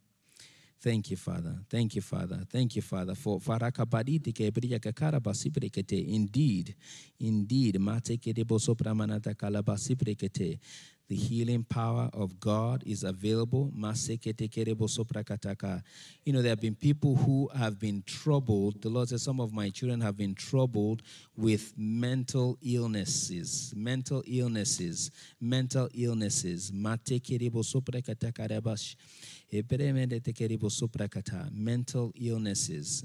Thank 0.81 1.11
you, 1.11 1.17
Father. 1.17 1.55
Thank 1.69 1.95
you, 1.95 2.01
Father. 2.01 2.43
Thank 2.49 2.75
you, 2.75 2.81
Father. 2.81 3.13
For 3.13 3.39
farakabaditi 3.39 4.33
kebriya 4.33 4.79
kakara 4.79 5.19
basibrekete. 5.19 6.07
Indeed, 6.07 6.75
indeed, 7.19 7.79
mate 7.79 8.17
kerebo 8.17 8.57
sopramanata 8.59 9.35
kalabasibrekete. 9.35 10.59
The 11.11 11.17
healing 11.17 11.65
power 11.65 12.09
of 12.13 12.39
God 12.39 12.83
is 12.85 13.03
available. 13.03 13.69
You 13.75 13.83
know, 16.31 16.41
there 16.41 16.49
have 16.51 16.61
been 16.61 16.75
people 16.75 17.17
who 17.17 17.49
have 17.53 17.77
been 17.77 18.01
troubled. 18.05 18.81
The 18.81 18.87
Lord 18.87 19.09
says 19.09 19.21
some 19.21 19.41
of 19.41 19.51
my 19.51 19.69
children 19.71 19.99
have 19.99 20.15
been 20.15 20.33
troubled 20.33 21.01
with 21.35 21.73
mental 21.75 22.57
illnesses, 22.63 23.73
mental 23.75 24.23
illnesses. 24.25 25.11
Mental 25.41 25.89
illnesses. 25.93 26.71
Mental 31.51 32.13
illnesses. 32.15 33.03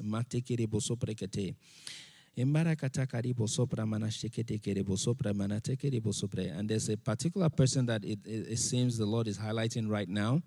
And 6.50 6.68
there's 6.68 6.88
a 6.90 6.96
particular 6.96 7.48
person 7.48 7.86
that 7.86 8.04
it, 8.04 8.18
it, 8.26 8.48
it, 8.50 8.58
seems 8.58 8.98
the 8.98 9.06
Lord 9.06 9.26
is 9.26 9.38
highlighting 9.38 9.88
right 9.90 10.08
now. 10.08 10.42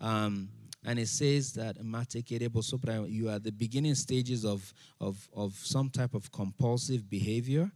Um, 0.00 0.48
and 0.84 0.98
it 0.98 1.08
says 1.08 1.52
that 1.54 1.76
you 3.08 3.28
are 3.28 3.32
at 3.32 3.44
the 3.44 3.52
beginning 3.52 3.94
stages 3.94 4.44
of, 4.44 4.72
of, 5.00 5.28
of 5.34 5.54
some 5.54 5.90
type 5.90 6.14
of 6.14 6.32
compulsive 6.32 7.10
behavior. 7.10 7.70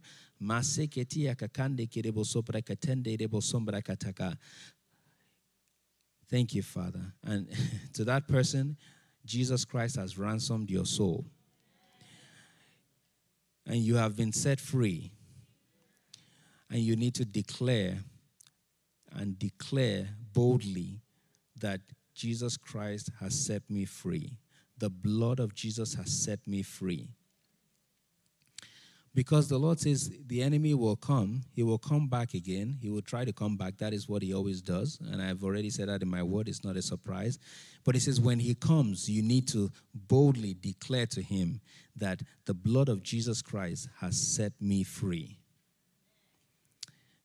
Thank 6.29 6.55
you, 6.55 6.63
Father. 6.63 7.13
And 7.23 7.47
to 7.93 8.05
that 8.05 8.27
person, 8.27 8.77
Jesus 9.25 9.65
Christ 9.65 9.97
has 9.97 10.17
ransomed 10.17 10.71
your 10.71 10.85
soul 10.85 11.25
and 13.65 13.77
you 13.77 13.95
have 13.95 14.15
been 14.15 14.33
set 14.33 14.59
free. 14.59 15.11
And 16.69 16.79
you 16.79 16.95
need 16.95 17.15
to 17.15 17.25
declare 17.25 17.97
and 19.13 19.37
declare 19.37 20.09
boldly 20.33 21.01
that 21.59 21.81
Jesus 22.15 22.57
Christ 22.57 23.09
has 23.19 23.37
set 23.37 23.69
me 23.69 23.85
free. 23.85 24.37
The 24.77 24.89
blood 24.89 25.39
of 25.39 25.53
Jesus 25.53 25.93
has 25.95 26.11
set 26.11 26.47
me 26.47 26.63
free. 26.63 27.09
Because 29.13 29.49
the 29.49 29.57
Lord 29.57 29.77
says 29.79 30.09
the 30.27 30.41
enemy 30.41 30.73
will 30.73 30.95
come, 30.95 31.41
he 31.53 31.63
will 31.63 31.77
come 31.77 32.07
back 32.07 32.33
again. 32.33 32.77
He 32.81 32.89
will 32.89 33.01
try 33.01 33.25
to 33.25 33.33
come 33.33 33.57
back. 33.57 33.77
That 33.77 33.93
is 33.93 34.07
what 34.07 34.21
he 34.21 34.33
always 34.33 34.61
does. 34.61 34.99
And 35.01 35.21
I've 35.21 35.43
already 35.43 35.69
said 35.69 35.89
that 35.89 36.01
in 36.01 36.09
my 36.09 36.23
word, 36.23 36.47
it's 36.47 36.63
not 36.63 36.77
a 36.77 36.81
surprise. 36.81 37.37
But 37.83 37.95
he 37.95 37.99
says, 37.99 38.21
when 38.21 38.39
he 38.39 38.55
comes, 38.55 39.09
you 39.09 39.21
need 39.21 39.49
to 39.49 39.69
boldly 39.93 40.53
declare 40.53 41.07
to 41.07 41.21
him 41.21 41.59
that 41.97 42.21
the 42.45 42.53
blood 42.53 42.87
of 42.87 43.03
Jesus 43.03 43.41
Christ 43.41 43.89
has 43.99 44.17
set 44.35 44.53
me 44.61 44.83
free. 44.83 45.37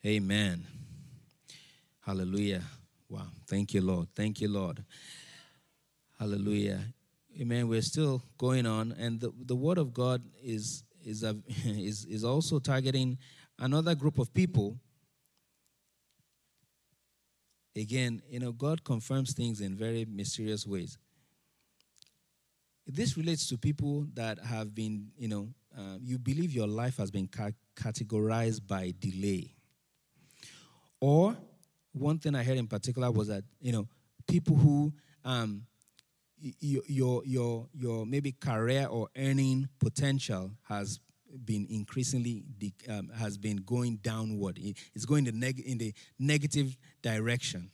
Amen. 0.05 0.65
Hallelujah. 2.01 2.63
Wow. 3.09 3.29
Thank 3.47 3.75
you, 3.75 3.81
Lord. 3.81 4.09
Thank 4.17 4.41
you, 4.41 4.49
Lord. 4.49 4.83
Hallelujah. 6.19 6.81
Amen. 7.41 7.69
We're 7.69 7.83
still 7.83 8.23
going 8.39 8.67
on, 8.67 8.93
and 8.99 9.21
the, 9.21 9.31
the 9.39 9.55
word 9.55 9.79
of 9.79 9.93
God 9.93 10.23
is 10.43 10.83
is, 11.07 11.23
a, 11.23 11.37
is, 11.65 12.05
is 12.05 12.25
also 12.25 12.59
targeting 12.59 13.17
another 13.59 13.95
group 13.95 14.19
of 14.19 14.35
people. 14.35 14.77
Again, 17.75 18.23
you 18.29 18.41
know, 18.41 18.53
God 18.53 18.85
confirms 18.85 19.33
things 19.33 19.61
in 19.61 19.77
very 19.77 20.05
mysterious 20.05 20.67
ways. 20.67 20.99
This 22.87 23.17
relates 23.17 23.49
to 23.49 23.59
people 23.59 24.07
that 24.15 24.39
have 24.39 24.75
been, 24.75 25.09
you 25.19 25.29
know, 25.29 25.49
uh, 25.77 25.99
you 26.01 26.19
believe 26.19 26.53
your 26.53 26.69
life 26.69 26.97
has 26.97 27.11
been 27.11 27.27
ca- 27.27 27.51
categorized 27.75 28.67
by 28.67 28.95
delay. 28.99 29.55
Or 31.01 31.37
one 31.93 32.19
thing 32.19 32.35
I 32.35 32.43
heard 32.43 32.57
in 32.57 32.67
particular 32.67 33.11
was 33.11 33.29
that, 33.29 33.45
you 33.61 33.73
know, 33.73 33.87
people 34.27 34.57
who 34.57 34.93
um, 35.25 35.63
your, 36.39 37.23
your, 37.25 37.69
your, 37.75 38.07
maybe 38.07 38.33
career 38.33 38.87
or 38.87 39.09
earning 39.17 39.69
potential 39.79 40.51
has 40.69 41.01
been 41.45 41.67
increasingly 41.71 42.45
um, 42.89 43.11
has 43.17 43.37
been 43.37 43.57
going 43.59 43.97
downward. 43.97 44.59
It's 44.95 45.05
going 45.05 45.25
the 45.25 45.33
neg- 45.33 45.61
in 45.61 45.79
the 45.79 45.93
negative 46.19 46.77
direction. 47.03 47.71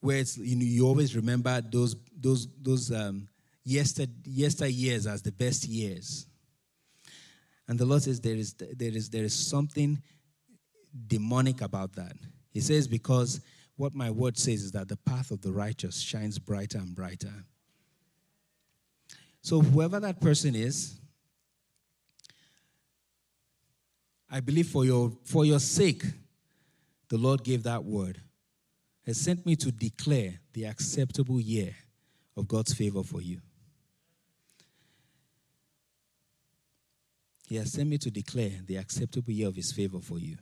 Where 0.00 0.18
it's, 0.18 0.36
you 0.36 0.56
know 0.56 0.64
you 0.64 0.86
always 0.86 1.14
remember 1.14 1.60
those 1.60 1.96
those 2.14 2.48
those 2.60 2.90
um, 2.90 3.28
yester 3.64 4.06
yester 4.24 4.66
years 4.66 5.06
as 5.06 5.22
the 5.22 5.32
best 5.32 5.66
years. 5.66 6.26
And 7.68 7.78
the 7.78 7.86
Lord 7.86 8.02
says 8.02 8.20
there 8.20 8.34
is 8.34 8.54
there 8.54 8.92
is 8.92 9.10
there 9.10 9.24
is 9.24 9.34
something 9.34 10.02
demonic 11.06 11.60
about 11.60 11.94
that. 11.94 12.16
He 12.50 12.60
says 12.60 12.88
because 12.88 13.40
what 13.76 13.94
my 13.94 14.10
word 14.10 14.38
says 14.38 14.62
is 14.62 14.72
that 14.72 14.88
the 14.88 14.96
path 14.96 15.30
of 15.30 15.42
the 15.42 15.52
righteous 15.52 16.00
shines 16.00 16.38
brighter 16.38 16.78
and 16.78 16.94
brighter. 16.94 17.32
So, 19.40 19.60
whoever 19.60 19.98
that 20.00 20.20
person 20.20 20.54
is, 20.54 20.98
I 24.30 24.40
believe 24.40 24.68
for 24.68 24.84
your, 24.84 25.12
for 25.24 25.44
your 25.44 25.58
sake, 25.58 26.04
the 27.08 27.18
Lord 27.18 27.44
gave 27.44 27.64
that 27.64 27.84
word. 27.84 28.20
Has 29.04 29.20
sent 29.20 29.44
me 29.44 29.56
to 29.56 29.72
declare 29.72 30.40
the 30.52 30.64
acceptable 30.64 31.40
year 31.40 31.74
of 32.36 32.46
God's 32.46 32.72
favor 32.72 33.02
for 33.02 33.20
you. 33.20 33.40
He 37.48 37.56
has 37.56 37.72
sent 37.72 37.88
me 37.90 37.98
to 37.98 38.10
declare 38.10 38.52
the 38.64 38.76
acceptable 38.76 39.32
year 39.32 39.48
of 39.48 39.56
His 39.56 39.72
favor 39.72 40.00
for 40.00 40.18
you. 40.18 40.38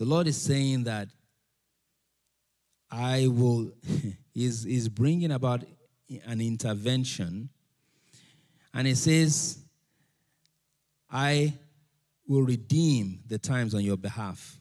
The 0.00 0.06
Lord 0.06 0.26
is 0.28 0.40
saying 0.40 0.84
that 0.84 1.08
I 2.90 3.26
will, 3.28 3.70
is, 4.34 4.64
is 4.64 4.88
bringing 4.88 5.30
about 5.30 5.62
an 6.24 6.40
intervention. 6.40 7.50
And 8.72 8.86
He 8.86 8.94
says, 8.94 9.58
I 11.10 11.52
will 12.26 12.40
redeem 12.40 13.20
the 13.26 13.36
times 13.36 13.74
on 13.74 13.82
your 13.82 13.98
behalf. 13.98 14.56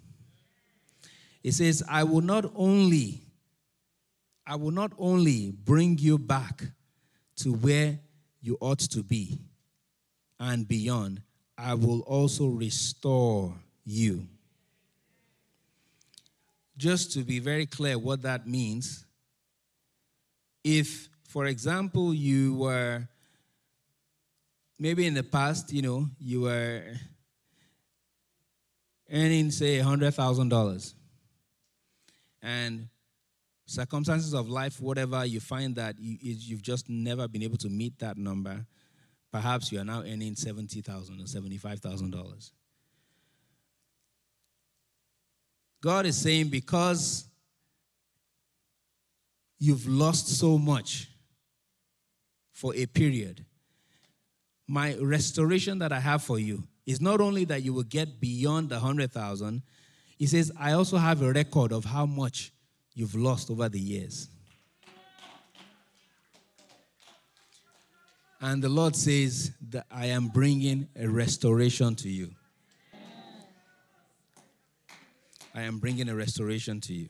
It 1.41 1.53
says, 1.53 1.83
I 1.89 2.03
will 2.03 2.19
not 2.19 2.51
only, 2.53 3.21
I 4.45 4.57
will 4.57 4.71
not 4.71 4.91
only 4.97 5.51
bring 5.51 5.97
you 5.99 6.17
back 6.17 6.63
to 7.37 7.53
where 7.53 7.97
you 8.41 8.57
ought 8.59 8.79
to 8.79 9.03
be 9.03 9.39
and 10.37 10.67
beyond, 10.67 11.21
I 11.57 11.75
will 11.75 12.01
also 12.01 12.47
restore 12.47 13.55
you 13.85 14.27
just 16.79 17.11
to 17.11 17.19
be 17.19 17.39
very 17.39 17.65
clear 17.65 17.99
what 17.99 18.21
that 18.21 18.47
means, 18.47 19.05
if, 20.63 21.09
for 21.23 21.45
example, 21.45 22.13
you 22.13 22.55
were 22.55 23.05
maybe 24.79 25.05
in 25.05 25.13
the 25.13 25.23
past, 25.23 25.73
you 25.73 25.81
know, 25.81 26.07
you 26.19 26.41
were 26.41 26.81
earning, 29.11 29.51
say, 29.51 29.79
$100,000, 29.79 30.93
and 32.41 32.87
circumstances 33.65 34.33
of 34.33 34.47
life, 34.49 34.79
whatever, 34.79 35.25
you 35.25 35.41
find 35.41 35.75
that 35.75 35.99
you, 35.99 36.17
you've 36.21 36.61
just 36.61 36.89
never 36.89 37.27
been 37.27 37.43
able 37.43 37.57
to 37.57 37.69
meet 37.69 37.99
that 37.99 38.17
number. 38.17 38.65
Perhaps 39.33 39.73
you 39.73 39.81
are 39.81 39.85
now 39.85 39.99
earning 39.99 40.35
70,000 40.35 41.19
or 41.19 41.25
$75,000. 41.25 42.51
God 45.81 46.05
is 46.05 46.17
saying, 46.17 46.49
because 46.49 47.25
you've 49.57 49.87
lost 49.87 50.27
so 50.27 50.57
much 50.57 51.09
for 52.51 52.75
a 52.75 52.85
period, 52.85 53.45
my 54.67 54.95
restoration 54.95 55.79
that 55.79 55.91
I 55.91 55.99
have 55.99 56.21
for 56.23 56.37
you 56.37 56.63
is 56.85 56.99
not 56.99 57.21
only 57.21 57.45
that 57.45 57.63
you 57.63 57.73
will 57.73 57.83
get 57.83 58.19
beyond 58.19 58.69
the 58.69 58.75
100,000, 58.75 59.61
he 60.17 60.27
says, 60.27 60.51
I 60.59 60.73
also 60.73 60.97
have 60.97 61.21
a 61.21 61.31
record 61.31 61.71
of 61.71 61.85
how 61.85 62.05
much 62.05 62.51
you've 62.93 63.15
lost 63.15 63.49
over 63.49 63.69
the 63.69 63.79
years. 63.79 64.27
And 68.41 68.61
the 68.61 68.69
Lord 68.69 68.95
says 68.95 69.51
that 69.69 69.85
I 69.91 70.07
am 70.07 70.27
bringing 70.27 70.87
a 70.97 71.07
restoration 71.07 71.95
to 71.95 72.09
you. 72.09 72.31
I 75.53 75.61
am 75.63 75.79
bringing 75.79 76.09
a 76.09 76.15
restoration 76.15 76.79
to 76.81 76.93
you. 76.93 77.09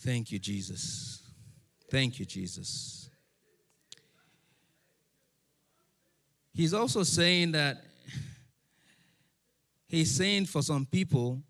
Thank 0.00 0.30
you, 0.30 0.38
Jesus. 0.38 1.22
Thank 1.90 2.18
you, 2.18 2.26
Jesus. 2.26 3.08
He's 6.52 6.72
also 6.74 7.02
saying 7.02 7.52
that, 7.52 7.82
he's 9.86 10.14
saying 10.14 10.46
for 10.46 10.62
some 10.62 10.86
people, 10.86 11.42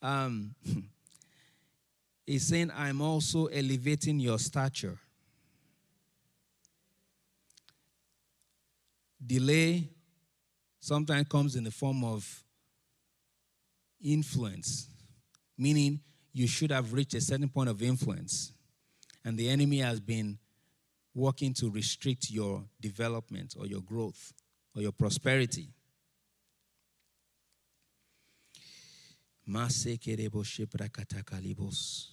um, 0.00 0.54
he's 2.26 2.46
saying, 2.46 2.70
I'm 2.74 3.00
also 3.00 3.46
elevating 3.46 4.20
your 4.20 4.38
stature. 4.38 4.98
Delay 9.24 9.88
sometimes 10.80 11.28
comes 11.28 11.56
in 11.56 11.64
the 11.64 11.70
form 11.70 12.02
of 12.04 12.42
influence, 14.02 14.88
meaning 15.56 16.00
you 16.32 16.46
should 16.46 16.70
have 16.70 16.92
reached 16.92 17.14
a 17.14 17.20
certain 17.20 17.48
point 17.48 17.68
of 17.68 17.82
influence, 17.82 18.52
and 19.24 19.38
the 19.38 19.48
enemy 19.48 19.78
has 19.78 20.00
been 20.00 20.38
working 21.14 21.52
to 21.54 21.70
restrict 21.70 22.30
your 22.30 22.64
development 22.80 23.54
or 23.58 23.66
your 23.66 23.82
growth 23.82 24.32
or 24.74 24.82
your 24.82 24.92
prosperity. 24.92 25.68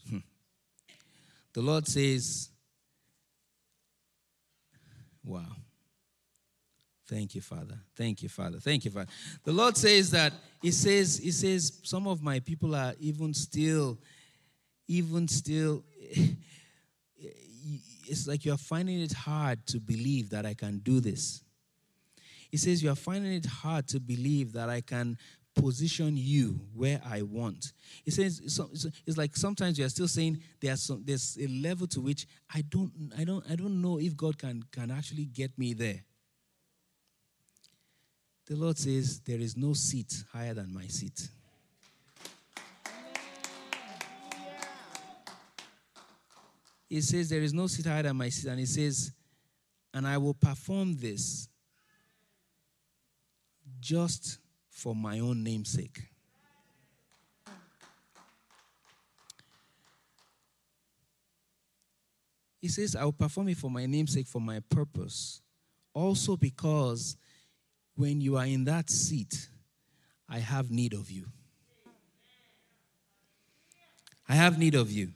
Hmm. 0.09 0.17
The 1.53 1.61
Lord 1.61 1.87
says, 1.87 2.49
Wow. 5.23 5.45
Thank 7.09 7.33
you, 7.33 7.41
Father. 7.41 7.73
Thank 7.95 8.21
you, 8.21 8.29
Father. 8.29 8.59
Thank 8.59 8.85
you, 8.85 8.91
Father. 8.91 9.09
The 9.43 9.51
Lord 9.51 9.75
says 9.75 10.11
that 10.11 10.31
He 10.61 10.69
says, 10.69 11.17
He 11.17 11.31
says, 11.31 11.79
some 11.83 12.07
of 12.07 12.21
my 12.21 12.39
people 12.39 12.75
are 12.75 12.93
even 12.99 13.33
still, 13.33 13.97
even 14.87 15.27
still, 15.27 15.83
it's 17.17 18.27
like 18.27 18.45
you're 18.45 18.57
finding 18.57 19.01
it 19.01 19.13
hard 19.13 19.65
to 19.67 19.79
believe 19.79 20.29
that 20.29 20.45
I 20.45 20.53
can 20.53 20.77
do 20.79 20.99
this. 20.99 21.41
He 22.51 22.57
says, 22.57 22.83
You're 22.83 22.93
finding 22.93 23.33
it 23.33 23.45
hard 23.47 23.87
to 23.87 23.99
believe 23.99 24.53
that 24.53 24.69
I 24.69 24.81
can 24.81 25.17
position 25.55 26.15
you 26.15 26.61
where 26.75 27.01
I 27.03 27.23
want. 27.23 27.73
He 28.05 28.11
says 28.11 28.39
it's 29.05 29.17
like 29.17 29.35
sometimes 29.35 29.79
you're 29.79 29.89
still 29.89 30.07
saying 30.07 30.39
there's 30.61 30.91
there's 31.03 31.37
a 31.41 31.47
level 31.47 31.87
to 31.87 32.01
which 32.01 32.27
I 32.53 32.61
don't 32.69 32.91
I 33.17 33.23
don't 33.23 33.43
I 33.49 33.55
don't 33.55 33.81
know 33.81 33.99
if 33.99 34.15
God 34.15 34.37
can 34.37 34.63
can 34.71 34.91
actually 34.91 35.25
get 35.25 35.57
me 35.57 35.73
there. 35.73 36.03
The 38.49 38.55
Lord 38.55 38.79
says 38.79 39.19
there 39.19 39.39
is 39.39 39.55
no 39.55 39.73
seat 39.73 40.23
higher 40.33 40.55
than 40.55 40.73
my 40.73 40.87
seat. 40.87 41.29
He 46.89 47.01
says 47.01 47.29
there 47.29 47.41
is 47.41 47.53
no 47.53 47.67
seat 47.67 47.85
higher 47.85 48.01
than 48.01 48.17
my 48.17 48.29
seat 48.29 48.49
and 48.49 48.59
he 48.59 48.65
says 48.65 49.11
and 49.93 50.07
I 50.07 50.17
will 50.17 50.33
perform 50.33 50.97
this 50.97 51.47
just 53.79 54.39
for 54.69 54.95
my 54.95 55.19
own 55.19 55.43
namesake. 55.43 55.99
He 62.61 62.67
says, 62.67 62.95
I 62.95 63.05
will 63.05 63.13
perform 63.13 63.47
it 63.49 63.57
for 63.57 63.71
my 63.71 63.85
namesake, 63.85 64.27
for 64.27 64.41
my 64.41 64.59
purpose. 64.69 65.41
Also, 65.93 66.35
because 66.35 67.15
when 67.99 68.21
you 68.21 68.37
are 68.37 68.45
in 68.45 68.63
that 68.63 68.89
seat, 68.89 69.49
I 70.29 70.39
have 70.39 70.71
need 70.71 70.93
of 70.93 71.11
you. 71.11 71.25
I 74.29 74.35
have 74.35 74.57
need 74.57 74.73
of 74.73 74.89
you. 74.89 75.09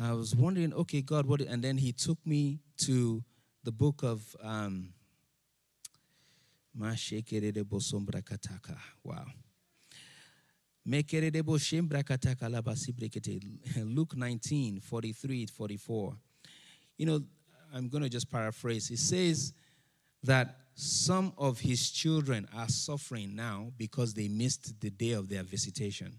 I 0.00 0.12
was 0.12 0.36
wondering, 0.36 0.72
okay, 0.72 1.02
God, 1.02 1.26
what? 1.26 1.40
And 1.40 1.64
then 1.64 1.78
He 1.78 1.90
took 1.90 2.18
me 2.24 2.60
to 2.84 3.24
the 3.64 3.72
book 3.72 4.04
of 4.04 4.36
um, 4.40 4.90
Wow. 9.02 9.26
Luke 13.76 14.16
19, 14.16 14.80
43, 14.80 15.46
44. 15.46 16.16
You 16.96 17.06
know, 17.06 17.20
I'm 17.74 17.88
going 17.88 18.04
to 18.04 18.08
just 18.08 18.30
paraphrase. 18.30 18.90
It 18.90 18.98
says 18.98 19.52
that 20.22 20.67
some 20.80 21.32
of 21.36 21.58
his 21.58 21.90
children 21.90 22.46
are 22.56 22.68
suffering 22.68 23.34
now 23.34 23.72
because 23.76 24.14
they 24.14 24.28
missed 24.28 24.80
the 24.80 24.90
day 24.90 25.10
of 25.10 25.28
their 25.28 25.42
visitation. 25.42 26.14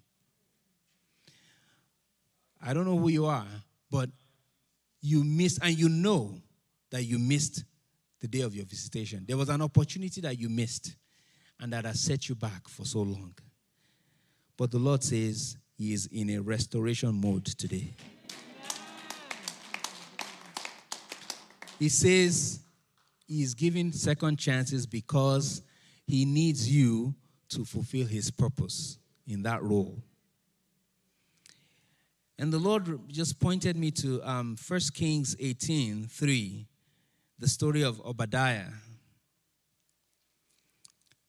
I 2.62 2.74
don't 2.74 2.84
know 2.84 2.98
who 2.98 3.08
you 3.08 3.26
are, 3.26 3.48
but 3.90 4.10
you 5.00 5.24
missed, 5.24 5.60
and 5.64 5.80
you 5.80 5.88
know 5.88 6.42
that 6.90 7.04
you 7.04 7.18
missed 7.18 7.64
the 8.20 8.28
day 8.28 8.42
of 8.42 8.54
your 8.54 8.66
visitation. 8.66 9.24
There 9.26 9.38
was 9.38 9.48
an 9.48 9.62
opportunity 9.62 10.20
that 10.20 10.38
you 10.38 10.50
missed 10.50 10.94
and 11.62 11.72
that 11.72 11.86
has 11.86 12.02
set 12.02 12.28
you 12.28 12.36
back 12.36 12.68
for 12.68 12.84
so 12.84 13.00
long. 13.00 13.34
But 14.58 14.72
the 14.72 14.78
Lord 14.78 15.06
says 15.06 15.56
He 15.78 15.94
is 15.94 16.08
in 16.08 16.32
a 16.32 16.40
restoration 16.40 17.22
mode 17.22 17.46
today. 17.46 17.94
He 21.80 21.88
says 21.88 22.60
He 23.30 23.44
is 23.44 23.54
giving 23.54 23.92
second 23.92 24.38
chances 24.40 24.88
because 24.88 25.62
He 26.08 26.26
needs 26.26 26.70
you 26.70 27.14
to 27.50 27.64
fulfill 27.64 28.08
His 28.08 28.32
purpose 28.32 28.98
in 29.28 29.44
that 29.44 29.62
role. 29.62 30.02
And 32.40 32.52
the 32.52 32.58
Lord 32.58 33.08
just 33.08 33.40
pointed 33.40 33.78
me 33.78 33.92
to 33.92 34.22
um, 34.24 34.58
1 34.68 34.80
Kings 34.94 35.36
18 35.40 36.08
3 36.08 36.66
the 37.38 37.48
story 37.48 37.84
of 37.84 38.02
Obadiah. 38.06 38.72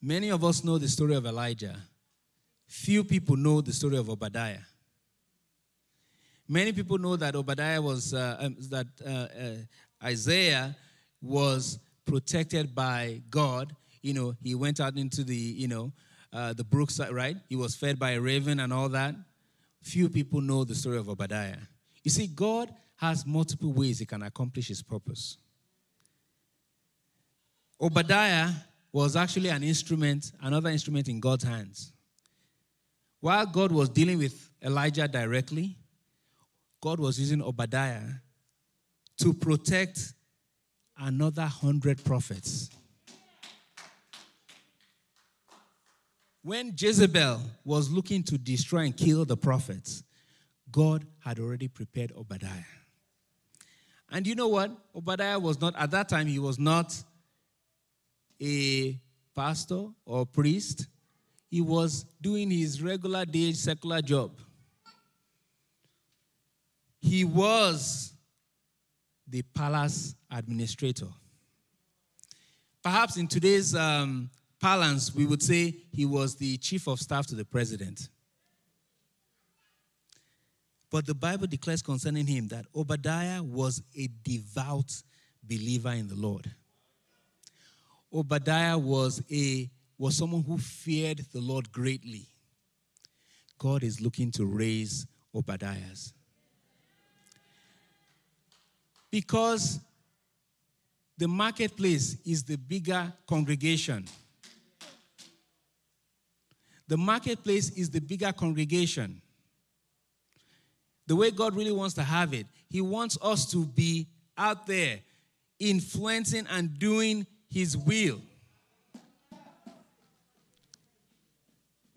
Many 0.00 0.30
of 0.30 0.42
us 0.42 0.64
know 0.64 0.78
the 0.78 0.88
story 0.88 1.14
of 1.14 1.26
Elijah. 1.26 1.76
Few 2.66 3.04
people 3.04 3.36
know 3.36 3.60
the 3.60 3.72
story 3.72 3.98
of 3.98 4.08
Obadiah. 4.08 4.62
Many 6.48 6.72
people 6.72 6.96
know 6.96 7.16
that 7.16 7.36
Obadiah 7.36 7.82
was, 7.82 8.14
uh, 8.14 8.36
um, 8.40 8.56
that 8.70 8.86
uh, 9.04 9.08
uh, 9.10 9.56
Isaiah 10.02 10.74
was 11.20 11.78
protected 12.10 12.74
by 12.74 13.22
God. 13.30 13.74
You 14.02 14.14
know, 14.14 14.34
he 14.42 14.56
went 14.56 14.80
out 14.80 14.96
into 14.96 15.22
the, 15.22 15.36
you 15.36 15.68
know, 15.68 15.92
uh, 16.32 16.52
the 16.52 16.64
brooks, 16.64 17.00
right? 17.10 17.36
He 17.48 17.54
was 17.54 17.76
fed 17.76 17.98
by 17.98 18.12
a 18.12 18.20
raven 18.20 18.58
and 18.58 18.72
all 18.72 18.88
that. 18.88 19.14
Few 19.82 20.08
people 20.08 20.40
know 20.40 20.64
the 20.64 20.74
story 20.74 20.98
of 20.98 21.08
Obadiah. 21.08 21.58
You 22.02 22.10
see, 22.10 22.26
God 22.26 22.68
has 22.96 23.24
multiple 23.24 23.72
ways 23.72 24.00
he 24.00 24.06
can 24.06 24.22
accomplish 24.22 24.68
his 24.68 24.82
purpose. 24.82 25.38
Obadiah 27.80 28.50
was 28.92 29.14
actually 29.14 29.48
an 29.48 29.62
instrument, 29.62 30.32
another 30.42 30.70
instrument 30.70 31.08
in 31.08 31.20
God's 31.20 31.44
hands. 31.44 31.92
While 33.20 33.46
God 33.46 33.70
was 33.70 33.88
dealing 33.88 34.18
with 34.18 34.50
Elijah 34.62 35.06
directly, 35.06 35.76
God 36.80 36.98
was 36.98 37.20
using 37.20 37.40
Obadiah 37.40 38.08
to 39.18 39.32
protect 39.32 40.14
another 41.00 41.46
hundred 41.46 42.04
prophets. 42.04 42.70
When 46.42 46.74
Jezebel 46.76 47.40
was 47.64 47.90
looking 47.90 48.22
to 48.24 48.38
destroy 48.38 48.80
and 48.80 48.96
kill 48.96 49.24
the 49.24 49.36
prophets, 49.36 50.02
God 50.70 51.04
had 51.18 51.38
already 51.38 51.68
prepared 51.68 52.12
Obadiah. 52.16 52.64
And 54.10 54.26
you 54.26 54.34
know 54.34 54.48
what? 54.48 54.70
Obadiah 54.94 55.38
was 55.38 55.60
not, 55.60 55.74
at 55.76 55.90
that 55.90 56.08
time, 56.08 56.26
he 56.26 56.38
was 56.38 56.58
not 56.58 56.96
a 58.40 58.98
pastor 59.34 59.86
or 60.04 60.26
priest, 60.26 60.86
he 61.50 61.60
was 61.60 62.04
doing 62.20 62.50
his 62.50 62.82
regular 62.82 63.24
day 63.24 63.52
secular 63.52 64.00
job. 64.00 64.30
He 67.00 67.24
was 67.24 68.12
the 69.30 69.42
palace 69.54 70.14
administrator. 70.30 71.06
Perhaps 72.82 73.16
in 73.16 73.26
today's 73.26 73.74
um, 73.74 74.30
parlance, 74.60 75.14
we 75.14 75.26
would 75.26 75.42
say 75.42 75.74
he 75.92 76.04
was 76.04 76.36
the 76.36 76.56
chief 76.58 76.86
of 76.88 76.98
staff 76.98 77.26
to 77.28 77.34
the 77.34 77.44
president. 77.44 78.08
But 80.90 81.06
the 81.06 81.14
Bible 81.14 81.46
declares 81.46 81.82
concerning 81.82 82.26
him 82.26 82.48
that 82.48 82.66
Obadiah 82.74 83.42
was 83.42 83.82
a 83.96 84.08
devout 84.24 85.02
believer 85.42 85.90
in 85.90 86.08
the 86.08 86.16
Lord. 86.16 86.50
Obadiah 88.12 88.76
was 88.76 89.22
a 89.30 89.70
was 89.96 90.16
someone 90.16 90.42
who 90.42 90.56
feared 90.56 91.18
the 91.32 91.40
Lord 91.40 91.70
greatly. 91.70 92.26
God 93.58 93.82
is 93.84 94.00
looking 94.00 94.30
to 94.32 94.46
raise 94.46 95.06
Obadiahs. 95.34 96.14
Because 99.10 99.80
the 101.18 101.28
marketplace 101.28 102.16
is 102.24 102.44
the 102.44 102.56
bigger 102.56 103.12
congregation. 103.26 104.06
The 106.88 106.96
marketplace 106.96 107.70
is 107.70 107.90
the 107.90 108.00
bigger 108.00 108.32
congregation. 108.32 109.20
The 111.06 111.16
way 111.16 111.30
God 111.30 111.54
really 111.54 111.72
wants 111.72 111.94
to 111.94 112.02
have 112.02 112.34
it, 112.34 112.46
He 112.68 112.80
wants 112.80 113.18
us 113.20 113.50
to 113.50 113.64
be 113.64 114.08
out 114.36 114.66
there 114.66 115.00
influencing 115.60 116.46
and 116.50 116.76
doing 116.78 117.26
his 117.48 117.76
will. 117.76 118.20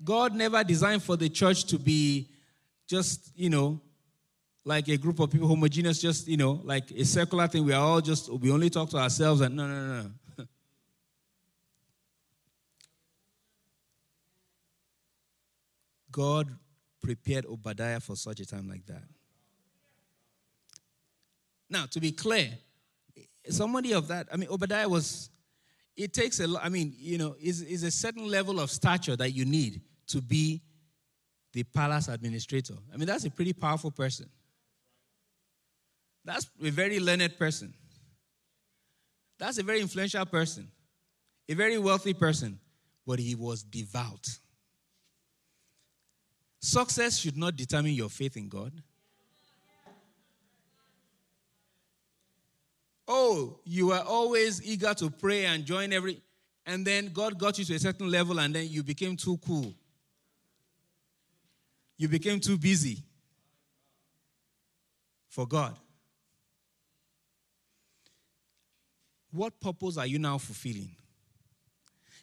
God 0.04 0.36
never 0.36 0.64
designed 0.64 1.02
for 1.02 1.16
the 1.16 1.30
church 1.30 1.64
to 1.66 1.80
be 1.80 2.28
just, 2.88 3.32
you 3.36 3.50
know, 3.50 3.80
like 4.66 4.88
a 4.88 4.98
group 4.98 5.20
of 5.20 5.30
people 5.32 5.48
homogeneous, 5.48 6.00
just 6.00 6.28
you 6.28 6.38
know, 6.38 6.62
like 6.64 6.90
a 6.92 7.04
circular 7.04 7.48
thing. 7.48 7.66
We 7.66 7.74
are 7.74 7.84
all 7.84 8.02
just 8.02 8.30
we 8.32 8.52
only 8.52 8.70
talk 8.70 8.90
to 8.92 8.98
ourselves, 8.98 9.42
and 9.42 9.56
no, 9.56 9.68
no, 9.68 9.88
no. 9.88 10.02
no. 10.38 10.46
God 16.12 16.48
prepared 17.02 17.46
Obadiah 17.46 18.00
for 18.00 18.16
such 18.16 18.40
a 18.40 18.46
time 18.46 18.70
like 18.70 18.86
that. 18.86 19.04
Now, 21.70 21.86
to 21.88 22.00
be 22.00 22.12
clear, 22.12 22.50
somebody 23.50 23.94
of 23.94 24.08
that, 24.08 24.28
I 24.32 24.38
mean, 24.38 24.50
Obadiah 24.50 24.88
was, 24.88 25.30
it 25.98 26.14
takes 26.14 26.40
a 26.40 26.48
lot, 26.48 26.64
I 26.64 26.70
mean, 26.70 26.94
you 26.98 27.18
know, 27.18 27.36
is 27.42 27.62
is 27.62 27.84
a 27.84 27.92
certain 27.92 28.28
level 28.28 28.60
of 28.60 28.72
stature 28.72 29.16
that 29.18 29.32
you 29.32 29.44
need 29.44 29.82
to 30.08 30.22
be 30.22 30.62
the 31.52 31.64
palace 31.64 32.08
administrator. 32.08 32.76
I 32.94 32.98
mean, 32.98 33.08
that's 33.08 33.26
a 33.26 33.32
pretty 33.32 33.54
powerful 33.54 33.92
person. 33.92 34.30
That's 36.26 36.48
a 36.64 36.72
very 36.72 37.00
learned 37.00 37.38
person. 37.38 37.74
That's 39.38 39.58
a 39.58 39.64
very 39.64 39.82
influential 39.82 40.26
person, 40.26 40.72
a 41.50 41.54
very 41.54 41.78
wealthy 41.78 42.14
person, 42.14 42.60
but 43.06 43.20
he 43.20 43.36
was 43.36 43.64
devout. 43.64 44.28
Success 46.60 47.18
should 47.18 47.36
not 47.36 47.58
determine 47.58 47.92
your 47.92 48.10
faith 48.10 48.38
in 48.38 48.48
God. 48.48 48.72
Oh, 53.06 53.60
you 53.66 53.88
were 53.88 54.00
always 54.00 54.64
eager 54.64 54.94
to 54.94 55.10
pray 55.10 55.46
and 55.46 55.66
join 55.66 55.92
every, 55.92 56.22
and 56.66 56.88
then 56.88 57.12
God 57.12 57.38
got 57.38 57.60
you 57.60 57.66
to 57.66 57.76
a 57.76 57.80
certain 57.80 58.10
level, 58.10 58.40
and 58.40 58.56
then 58.56 58.70
you 58.70 58.82
became 58.82 59.18
too 59.18 59.38
cool. 59.46 59.74
You 61.98 62.08
became 62.08 62.40
too 62.40 62.58
busy 62.58 63.04
for 65.28 65.46
God. 65.46 65.78
What 69.34 69.60
purpose 69.60 69.98
are 69.98 70.06
you 70.06 70.20
now 70.20 70.38
fulfilling? 70.38 70.92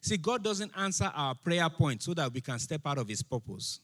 See, 0.01 0.17
God 0.17 0.45
doesn't 0.45 0.71
answer 0.77 1.11
our 1.13 1.35
prayer 1.35 1.69
point 1.69 2.03
so 2.03 2.15
that 2.15 2.33
we 2.33 2.41
can 2.41 2.59
step 2.61 2.83
out 2.87 2.99
of 2.99 3.09
His 3.09 3.23
purpose. 3.23 3.81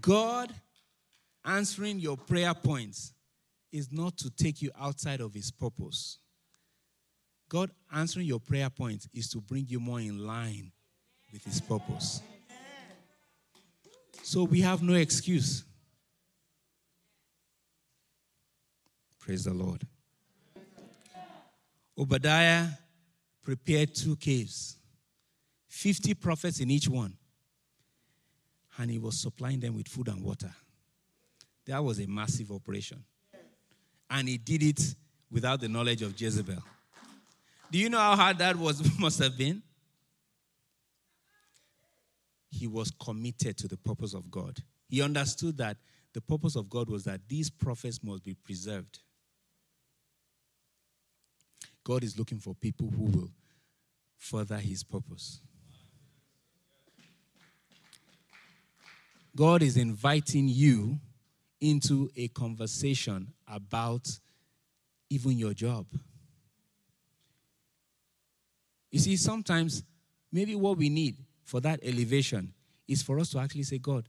God 0.00 0.54
answering 1.44 1.98
your 1.98 2.16
prayer 2.16 2.54
points 2.54 3.12
is 3.72 3.90
not 3.90 4.16
to 4.18 4.30
take 4.30 4.62
you 4.62 4.70
outside 4.80 5.20
of 5.20 5.34
His 5.34 5.50
purpose. 5.50 6.18
God 7.48 7.70
answering 7.92 8.26
your 8.26 8.40
prayer 8.40 8.70
points 8.70 9.08
is 9.12 9.28
to 9.30 9.40
bring 9.40 9.66
you 9.68 9.80
more 9.80 10.00
in 10.00 10.24
line 10.24 10.70
with 11.32 11.44
His 11.44 11.60
purpose. 11.60 12.22
So 14.22 14.44
we 14.44 14.60
have 14.60 14.82
no 14.82 14.94
excuse. 14.94 15.64
Praise 19.26 19.42
the 19.42 19.52
Lord. 19.52 19.84
Obadiah 21.98 22.68
prepared 23.42 23.92
two 23.92 24.14
caves, 24.14 24.76
50 25.66 26.14
prophets 26.14 26.60
in 26.60 26.70
each 26.70 26.88
one, 26.88 27.12
and 28.78 28.88
he 28.88 29.00
was 29.00 29.18
supplying 29.18 29.58
them 29.58 29.74
with 29.74 29.88
food 29.88 30.06
and 30.06 30.22
water. 30.22 30.52
That 31.66 31.82
was 31.82 31.98
a 31.98 32.06
massive 32.06 32.52
operation. 32.52 33.02
And 34.08 34.28
he 34.28 34.38
did 34.38 34.62
it 34.62 34.94
without 35.28 35.60
the 35.60 35.68
knowledge 35.68 36.02
of 36.02 36.20
Jezebel. 36.20 36.62
Do 37.72 37.78
you 37.80 37.90
know 37.90 37.98
how 37.98 38.14
hard 38.14 38.38
that 38.38 38.54
was 38.54 38.96
must 39.00 39.18
have 39.18 39.36
been? 39.36 39.60
He 42.48 42.68
was 42.68 42.92
committed 43.02 43.58
to 43.58 43.66
the 43.66 43.76
purpose 43.76 44.14
of 44.14 44.30
God. 44.30 44.60
He 44.88 45.02
understood 45.02 45.58
that 45.58 45.78
the 46.12 46.20
purpose 46.20 46.54
of 46.54 46.70
God 46.70 46.88
was 46.88 47.02
that 47.04 47.22
these 47.28 47.50
prophets 47.50 48.04
must 48.04 48.22
be 48.22 48.34
preserved. 48.34 49.00
God 51.86 52.02
is 52.02 52.18
looking 52.18 52.40
for 52.40 52.52
people 52.52 52.90
who 52.90 53.04
will 53.04 53.30
further 54.18 54.56
his 54.56 54.82
purpose. 54.82 55.38
God 59.36 59.62
is 59.62 59.76
inviting 59.76 60.48
you 60.48 60.98
into 61.60 62.10
a 62.16 62.26
conversation 62.26 63.28
about 63.46 64.18
even 65.10 65.38
your 65.38 65.54
job. 65.54 65.86
You 68.90 68.98
see, 68.98 69.16
sometimes 69.16 69.84
maybe 70.32 70.56
what 70.56 70.78
we 70.78 70.88
need 70.88 71.14
for 71.44 71.60
that 71.60 71.78
elevation 71.84 72.52
is 72.88 73.00
for 73.00 73.20
us 73.20 73.30
to 73.30 73.38
actually 73.38 73.62
say, 73.62 73.78
God, 73.78 74.08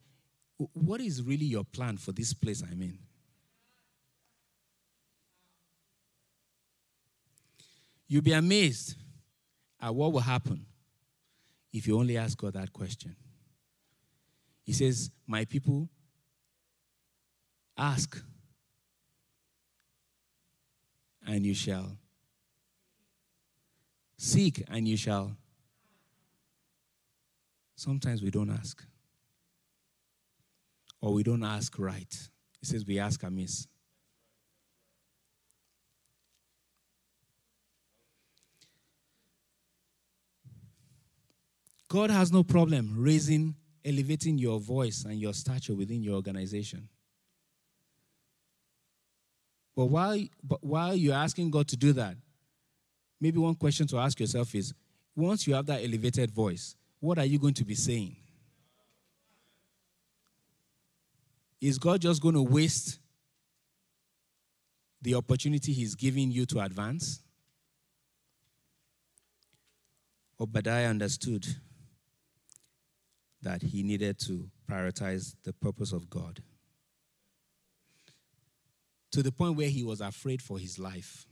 what 0.74 1.00
is 1.00 1.22
really 1.22 1.46
your 1.46 1.64
plan 1.64 1.98
for 1.98 2.12
this 2.12 2.34
place 2.34 2.64
I'm 2.64 2.82
in? 2.82 2.98
You'll 8.08 8.24
be 8.24 8.34
amazed 8.34 8.96
at 9.82 9.94
what 9.94 10.14
will 10.14 10.22
happen 10.22 10.66
if 11.74 11.88
you 11.88 12.00
only 12.00 12.18
ask 12.18 12.38
God 12.38 12.54
that 12.54 12.72
question. 12.72 13.16
He 14.64 14.74
says, 14.74 15.12
My 15.26 15.46
people, 15.46 15.90
ask, 17.78 18.22
and 21.26 21.46
you 21.46 21.54
shall. 21.54 21.98
Seek, 24.18 24.64
and 24.70 24.88
you 24.88 24.98
shall. 24.98 25.36
Sometimes 27.76 28.24
we 28.24 28.32
don't 28.32 28.50
ask. 28.50 28.84
Or 31.00 31.14
we 31.14 31.22
don't 31.22 31.44
ask 31.44 31.78
right. 31.78 32.30
He 32.60 32.66
says 32.66 32.86
we 32.86 32.98
ask 32.98 33.22
amiss. 33.22 33.68
God 41.90 42.10
has 42.10 42.32
no 42.32 42.44
problem 42.44 42.94
raising, 42.98 43.56
elevating 43.86 44.38
your 44.38 44.60
voice 44.60 45.06
and 45.06 45.20
your 45.20 45.34
stature 45.34 45.74
within 45.74 46.04
your 46.04 46.16
organization. 46.16 46.90
But 49.76 49.86
while, 49.86 50.18
but 50.44 50.64
while 50.64 50.96
you're 50.96 51.16
asking 51.16 51.52
God 51.52 51.68
to 51.70 51.78
do 51.78 51.94
that, 51.94 52.16
maybe 53.22 53.38
one 53.38 53.56
question 53.56 53.88
to 53.88 54.00
ask 54.00 54.20
yourself 54.20 54.54
is 54.56 54.74
once 55.16 55.48
you 55.48 55.54
have 55.54 55.66
that 55.68 55.84
elevated 55.84 56.32
voice, 56.32 56.76
what 57.00 57.18
are 57.20 57.26
you 57.26 57.40
going 57.40 57.54
to 57.54 57.64
be 57.64 57.76
saying? 57.76 58.16
Is 61.62 61.78
God 61.80 62.02
just 62.02 62.22
going 62.22 62.36
to 62.36 62.42
waste 62.42 63.00
the 65.02 65.16
opportunity 65.16 65.74
He's 65.74 65.96
giving 65.96 66.32
you 66.32 66.46
to 66.48 66.60
advance? 66.60 67.22
Obadiah 70.40 70.90
understood 70.90 71.48
that 73.42 73.62
he 73.62 73.84
needed 73.84 74.20
to 74.20 74.50
prioritize 74.70 75.36
the 75.44 75.54
purpose 75.54 75.92
of 75.92 76.10
God. 76.10 76.42
To 79.12 79.24
the 79.24 79.32
point 79.32 79.56
where 79.56 79.70
he 79.70 79.84
was 79.84 80.02
afraid 80.02 80.42
for 80.42 80.60
his 80.60 80.78
life. 80.78 81.28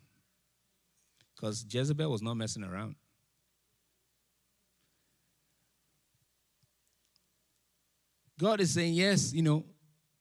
Because 1.35 1.65
Jezebel 1.69 2.09
was 2.09 2.21
not 2.21 2.35
messing 2.35 2.63
around. 2.63 2.95
God 8.39 8.59
is 8.59 8.73
saying, 8.73 8.93
yes, 8.93 9.33
you 9.33 9.41
know, 9.41 9.65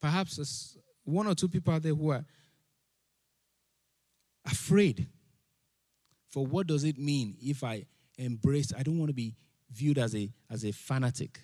perhaps 0.00 0.76
one 1.04 1.26
or 1.26 1.34
two 1.34 1.48
people 1.48 1.74
out 1.74 1.82
there 1.82 1.94
who 1.94 2.10
are 2.10 2.24
afraid 4.44 5.06
for 6.30 6.46
what 6.46 6.66
does 6.66 6.84
it 6.84 6.98
mean 6.98 7.36
if 7.40 7.64
I 7.64 7.86
embrace, 8.18 8.72
I 8.76 8.82
don't 8.82 8.98
want 8.98 9.08
to 9.08 9.14
be 9.14 9.34
viewed 9.70 9.98
as 9.98 10.14
a, 10.14 10.30
as 10.50 10.64
a 10.64 10.72
fanatic 10.72 11.40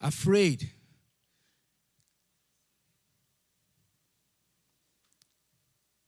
afraid. 0.00 0.70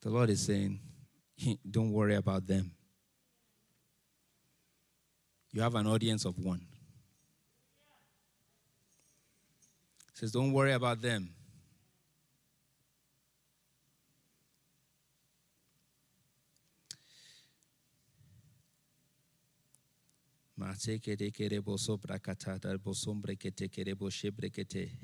The 0.01 0.11
Lord 0.11 0.31
is 0.31 0.41
saying, 0.45 0.81
don't 1.71 1.93
worry 1.93 2.17
about 2.17 2.47
them. 2.47 2.73
You 5.53 5.61
have 5.63 5.75
an 5.75 5.87
audience 5.87 6.25
of 6.25 6.39
one. 6.39 6.67
He 10.13 10.19
says, 10.19 10.33
don't 10.33 10.53
worry 10.53 10.73
about 10.73 11.01
them. 11.03 11.35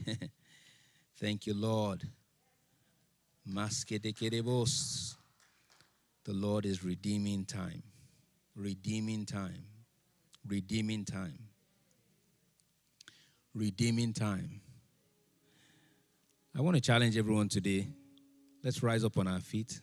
Thank 1.21 1.47
you, 1.47 1.55
Lord. 1.55 2.03
The 6.25 6.33
Lord 6.33 6.67
is 6.67 6.85
redeeming 6.85 7.45
time. 7.45 7.83
Redeeming 8.55 9.27
time. 9.27 9.65
Redeeming 10.47 11.05
time. 11.05 11.39
Redeeming 13.55 14.13
time. 14.13 14.61
I 16.57 16.61
want 16.61 16.77
to 16.77 16.81
challenge 16.81 17.17
everyone 17.17 17.49
today. 17.49 17.89
Let's 18.63 18.83
rise 18.83 19.05
up 19.05 19.17
on 19.19 19.27
our 19.27 19.41
feet. 19.41 19.81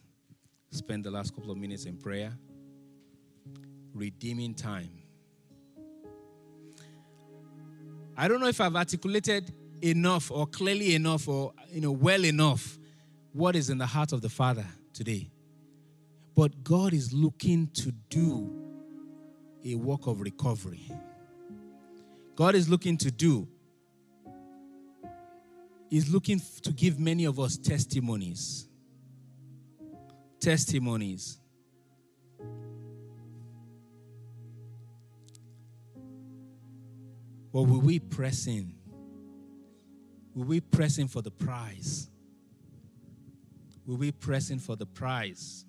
Spend 0.71 1.03
the 1.03 1.11
last 1.11 1.34
couple 1.34 1.51
of 1.51 1.57
minutes 1.57 1.86
in 1.86 1.97
prayer 1.97 2.34
redeeming 3.95 4.53
time. 4.53 5.05
I 8.18 8.28
don't 8.28 8.39
know 8.39 8.47
if 8.47 8.61
I've 8.61 8.76
articulated 8.76 9.53
enough 9.82 10.32
or 10.32 10.47
clearly 10.47 10.95
enough 10.95 11.28
or 11.28 11.53
you 11.70 11.82
know 11.82 11.91
well 11.91 12.24
enough 12.26 12.78
what 13.34 13.55
is 13.55 13.70
in 13.70 13.78
the 13.78 13.86
heart 13.86 14.13
of 14.13 14.22
the 14.22 14.30
Father 14.30 14.66
today. 14.93 15.30
But 16.36 16.63
God 16.63 16.93
is 16.93 17.13
looking 17.13 17.68
to 17.76 17.91
do 18.09 18.49
a 19.63 19.76
work 19.76 20.07
of 20.07 20.22
recovery. 20.22 20.91
God 22.36 22.55
is 22.55 22.70
looking 22.70 22.97
to 22.97 23.11
do 23.11 23.47
He's 25.89 26.09
looking 26.09 26.41
to 26.63 26.72
give 26.72 26.99
many 26.99 27.26
of 27.26 27.39
us 27.39 27.57
testimonies. 27.57 28.68
Testimonies. 30.39 31.38
But 37.56 37.70
will 37.70 37.80
we 37.80 37.99
press 37.99 38.47
in? 38.47 38.74
Will 40.34 40.43
we 40.43 40.60
press 40.60 40.97
in 40.97 41.08
for 41.08 41.22
the 41.22 41.32
prize? 41.32 42.10
Will 43.86 43.95
we 43.95 44.12
press 44.12 44.49
in 44.49 44.60
for 44.60 44.76
the 44.76 44.86
prize? 44.86 45.66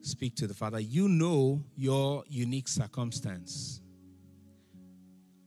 Speak 0.00 0.34
to 0.36 0.46
the 0.46 0.54
Father. 0.54 0.80
You 0.80 1.10
know 1.10 1.62
your 1.76 2.24
unique 2.26 2.68
circumstance. 2.68 3.82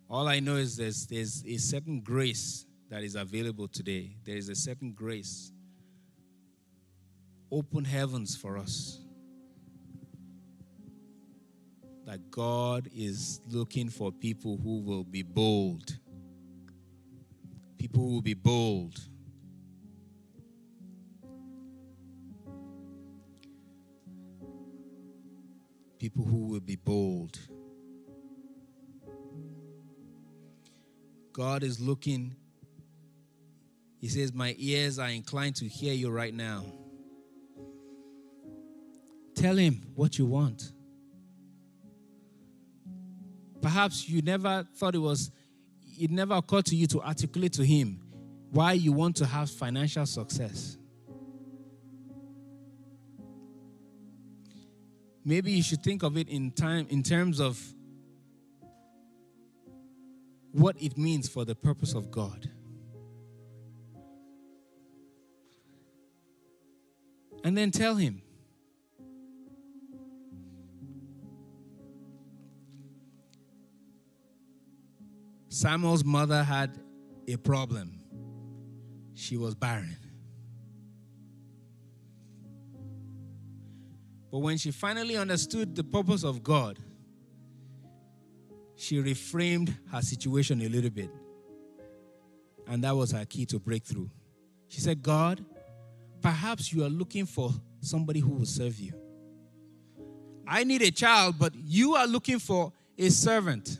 All 0.07 0.27
I 0.27 0.41
know 0.41 0.57
is 0.57 0.77
there's, 0.77 1.07
there's 1.07 1.43
a 1.43 1.57
certain 1.57 2.01
grace 2.01 2.67
that 2.91 3.01
is 3.01 3.15
available 3.15 3.67
today. 3.67 4.15
There 4.25 4.37
is 4.37 4.47
a 4.47 4.55
certain 4.55 4.91
grace. 4.91 5.51
Open 7.51 7.83
heavens 7.83 8.35
for 8.35 8.59
us 8.59 8.99
that 12.05 12.29
God 12.29 12.87
is 12.95 13.41
looking 13.49 13.89
for 13.89 14.11
people 14.11 14.59
who 14.63 14.81
will 14.81 15.03
be 15.03 15.23
bold. 15.23 15.97
People 17.79 18.03
who 18.03 18.13
will 18.13 18.21
be 18.21 18.35
bold. 18.35 18.99
People 25.97 26.25
who 26.25 26.45
will 26.45 26.59
be 26.59 26.75
bold. 26.75 27.39
God 31.33 31.63
is 31.63 31.79
looking. 31.79 32.35
He 33.99 34.09
says, 34.09 34.31
My 34.31 34.55
ears 34.59 34.99
are 34.99 35.09
inclined 35.09 35.55
to 35.57 35.67
hear 35.67 35.93
you 35.93 36.11
right 36.11 36.33
now. 36.33 36.63
Tell 39.33 39.55
him 39.55 39.81
what 39.95 40.19
you 40.19 40.25
want. 40.27 40.71
Perhaps 43.65 44.07
you 44.07 44.21
never 44.21 44.63
thought 44.75 44.93
it 44.93 44.99
was, 44.99 45.31
it 45.99 46.11
never 46.11 46.35
occurred 46.35 46.67
to 46.67 46.75
you 46.75 46.85
to 46.85 47.01
articulate 47.01 47.53
to 47.53 47.65
him 47.65 47.99
why 48.51 48.73
you 48.73 48.93
want 48.93 49.15
to 49.15 49.25
have 49.25 49.49
financial 49.49 50.05
success. 50.05 50.77
Maybe 55.25 55.51
you 55.53 55.63
should 55.63 55.81
think 55.81 56.03
of 56.03 56.15
it 56.15 56.29
in 56.29 56.51
time 56.51 56.85
in 56.91 57.01
terms 57.01 57.39
of 57.39 57.59
what 60.51 60.79
it 60.79 60.95
means 60.95 61.27
for 61.27 61.43
the 61.43 61.55
purpose 61.55 61.95
of 61.95 62.11
God. 62.11 62.47
And 67.43 67.57
then 67.57 67.71
tell 67.71 67.95
him 67.95 68.21
Samuel's 75.55 76.03
mother 76.03 76.43
had 76.43 76.77
a 77.29 77.37
problem. 77.37 77.97
She 79.13 79.37
was 79.37 79.55
barren. 79.55 79.95
But 84.29 84.39
when 84.39 84.57
she 84.57 84.71
finally 84.71 85.15
understood 85.15 85.73
the 85.73 85.83
purpose 85.85 86.25
of 86.25 86.43
God, 86.43 86.77
she 88.75 88.97
reframed 88.97 89.73
her 89.93 90.01
situation 90.01 90.61
a 90.61 90.67
little 90.67 90.89
bit. 90.89 91.09
And 92.67 92.83
that 92.83 92.93
was 92.93 93.13
her 93.13 93.23
key 93.23 93.45
to 93.45 93.57
breakthrough. 93.57 94.09
She 94.67 94.81
said, 94.81 95.01
God, 95.01 95.45
perhaps 96.21 96.73
you 96.73 96.83
are 96.83 96.89
looking 96.89 97.25
for 97.25 97.51
somebody 97.79 98.19
who 98.19 98.31
will 98.31 98.45
serve 98.45 98.77
you. 98.77 98.91
I 100.45 100.65
need 100.65 100.81
a 100.81 100.91
child, 100.91 101.35
but 101.39 101.53
you 101.55 101.95
are 101.95 102.07
looking 102.07 102.39
for 102.39 102.73
a 102.97 103.07
servant. 103.07 103.79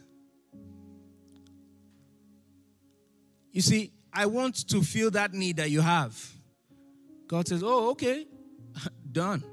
You 3.55 3.61
see, 3.61 3.93
I 4.11 4.25
want 4.25 4.67
to 4.67 4.81
feel 4.81 5.09
that 5.11 5.33
need 5.33 5.55
that 5.57 5.71
you 5.71 5.79
have. 5.79 6.13
God 7.25 7.47
says, 7.47 7.63
Oh, 7.63 7.91
okay, 7.91 8.27
done. 9.13 9.45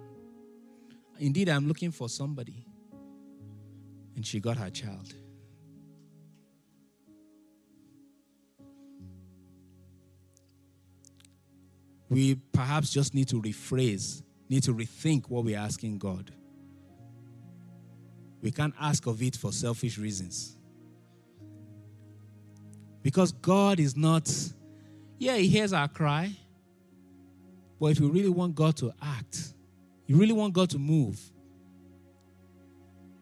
Indeed, 1.20 1.48
I'm 1.48 1.68
looking 1.68 1.92
for 1.92 2.08
somebody. 2.08 2.66
And 4.16 4.26
she 4.26 4.40
got 4.40 4.56
her 4.56 4.70
child. 4.70 5.14
We 12.08 12.34
perhaps 12.52 12.92
just 12.92 13.14
need 13.14 13.28
to 13.28 13.40
rephrase, 13.40 14.24
need 14.48 14.64
to 14.64 14.74
rethink 14.74 15.30
what 15.30 15.44
we're 15.44 15.56
asking 15.56 15.98
God. 15.98 16.32
We 18.42 18.50
can't 18.50 18.74
ask 18.80 19.06
of 19.06 19.22
it 19.22 19.36
for 19.36 19.52
selfish 19.52 19.96
reasons. 19.96 20.56
Because 23.02 23.32
God 23.32 23.80
is 23.80 23.96
not, 23.96 24.30
yeah, 25.18 25.36
He 25.36 25.48
hears 25.48 25.72
our 25.72 25.88
cry. 25.88 26.32
But 27.80 27.86
if 27.86 28.00
you 28.00 28.08
really 28.08 28.28
want 28.28 28.54
God 28.54 28.76
to 28.76 28.92
act, 29.02 29.54
you 30.06 30.16
really 30.16 30.32
want 30.32 30.54
God 30.54 30.70
to 30.70 30.78
move, 30.78 31.20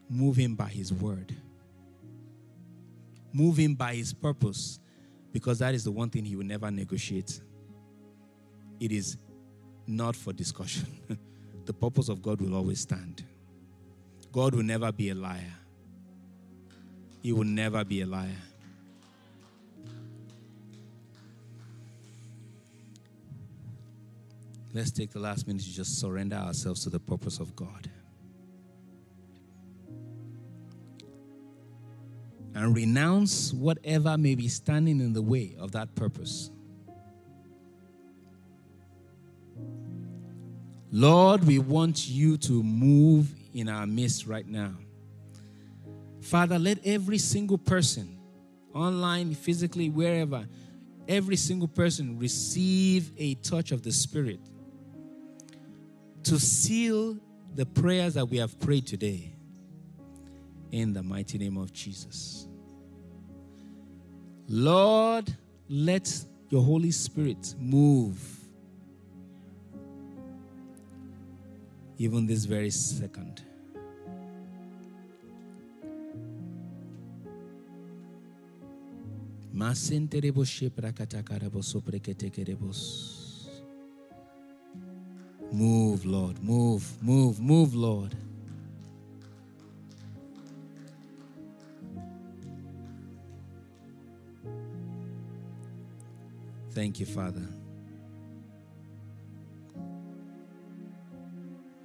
move 0.09 0.37
Him 0.37 0.55
by 0.55 0.68
His 0.68 0.93
word, 0.93 1.35
move 3.33 3.57
Him 3.57 3.74
by 3.74 3.95
His 3.95 4.12
purpose, 4.12 4.78
because 5.33 5.61
that 5.61 5.74
is 5.74 5.85
the 5.85 5.91
one 5.91 6.11
thing 6.11 6.24
He 6.24 6.37
will 6.37 6.45
never 6.45 6.70
negotiate. 6.70 7.41
It 8.81 8.93
is 8.93 9.16
not 9.87 10.14
for 10.14 10.33
discussion. 10.33 10.87
the 11.64 11.72
purpose 11.72 12.09
of 12.09 12.20
God 12.20 12.41
will 12.41 12.55
always 12.55 12.81
stand. 12.81 13.24
God 14.33 14.55
will 14.55 14.62
never 14.62 14.93
be 14.93 15.11
a 15.11 15.14
liar. 15.14 15.55
He 17.22 17.33
will 17.33 17.45
never 17.45 17.85
be 17.85 18.03
a 18.03 18.07
liar. 18.07 18.37
Let's 24.73 24.93
take 24.93 25.11
the 25.11 25.18
last 25.18 25.49
minute 25.49 25.62
to 25.62 25.73
just 25.73 25.99
surrender 25.99 26.37
ourselves 26.37 26.85
to 26.85 26.91
the 26.91 27.01
purpose 27.01 27.41
of 27.41 27.57
God. 27.57 27.91
And 32.55 32.77
renounce 32.77 33.53
whatever 33.53 34.16
may 34.16 34.37
be 34.37 34.47
standing 34.49 35.01
in 35.01 35.12
the 35.12 35.23
way 35.23 35.57
of 35.59 35.73
that 35.73 35.95
purpose. 35.97 36.51
Lord, 40.93 41.45
we 41.45 41.59
want 41.59 42.09
you 42.09 42.37
to 42.39 42.62
move 42.62 43.33
in 43.55 43.68
our 43.68 43.87
midst 43.87 44.27
right 44.27 44.47
now. 44.47 44.75
Father, 46.21 46.59
let 46.59 46.79
every 46.85 47.18
single 47.18 47.59
person, 47.59 48.18
online, 48.75 49.35
physically, 49.35 49.89
wherever, 49.89 50.47
every 51.09 51.37
single 51.37 51.68
person 51.68 52.18
receive 52.18 53.12
a 53.16 53.35
touch 53.37 53.73
of 53.73 53.83
the 53.83 53.93
Spirit 53.93 54.41
to 56.25 56.39
seal 56.39 57.16
the 57.55 57.66
prayers 57.66 58.14
that 58.14 58.27
we 58.27 58.39
have 58.39 58.59
prayed 58.61 58.87
today 58.87 59.33
in 60.71 60.93
the 60.93 61.03
mighty 61.03 61.39
name 61.39 61.57
of 61.57 61.73
Jesus. 61.73 62.47
Lord, 64.49 65.33
let 65.68 66.25
your 66.49 66.62
Holy 66.62 66.91
Spirit 66.91 67.55
move 67.59 68.18
even 71.99 72.27
this 72.27 72.47
very 72.47 72.71
second. 72.71 73.43
Masenterebo 79.55 80.43
sheprakatakarabo 80.45 81.62
sopreketekerebos. 81.62 83.20
Move, 85.53 86.07
Lord. 86.07 86.42
Move, 86.42 87.03
move, 87.03 87.40
move, 87.40 87.74
Lord. 87.74 88.14
Thank 96.70 97.01
you, 97.01 97.07
Father. 97.07 97.46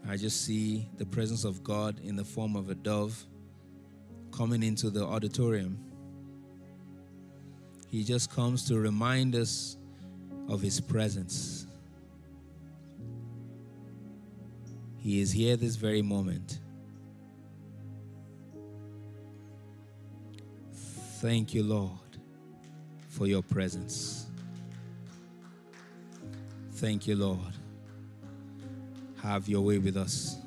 I 0.08 0.18
just 0.18 0.46
see 0.46 0.88
the 0.98 1.06
presence 1.06 1.44
of 1.44 1.64
God 1.64 2.00
in 2.04 2.16
the 2.16 2.24
form 2.24 2.56
of 2.56 2.70
a 2.70 2.76
dove 2.76 3.26
coming 4.32 4.62
into 4.62 4.92
the 4.92 5.04
auditorium. 5.04 5.80
He 7.90 8.04
just 8.04 8.32
comes 8.32 8.68
to 8.68 8.78
remind 8.78 9.36
us 9.36 9.78
of 10.48 10.62
His 10.62 10.80
presence. 10.80 11.65
He 15.06 15.22
is 15.22 15.32
here 15.32 15.56
this 15.56 15.76
very 15.76 16.02
moment. 16.02 16.58
Thank 21.22 21.54
you, 21.54 21.62
Lord, 21.62 21.92
for 23.10 23.28
your 23.28 23.44
presence. 23.44 24.26
Thank 26.72 27.06
you, 27.06 27.16
Lord. 27.18 27.54
Have 29.22 29.48
your 29.48 29.62
way 29.62 29.78
with 29.78 29.96
us. 29.96 30.38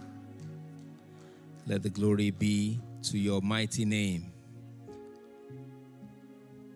Let 1.68 1.84
the 1.84 1.90
glory 1.90 2.32
be 2.32 2.80
to 3.04 3.16
your 3.16 3.40
mighty 3.40 3.84
name. 3.84 4.32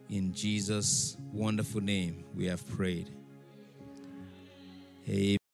In 0.08 0.32
Jesus' 0.32 1.16
wonderful 1.32 1.80
name, 1.80 2.22
we 2.36 2.46
have 2.46 2.64
prayed. 2.76 3.10
Amen. 5.08 5.38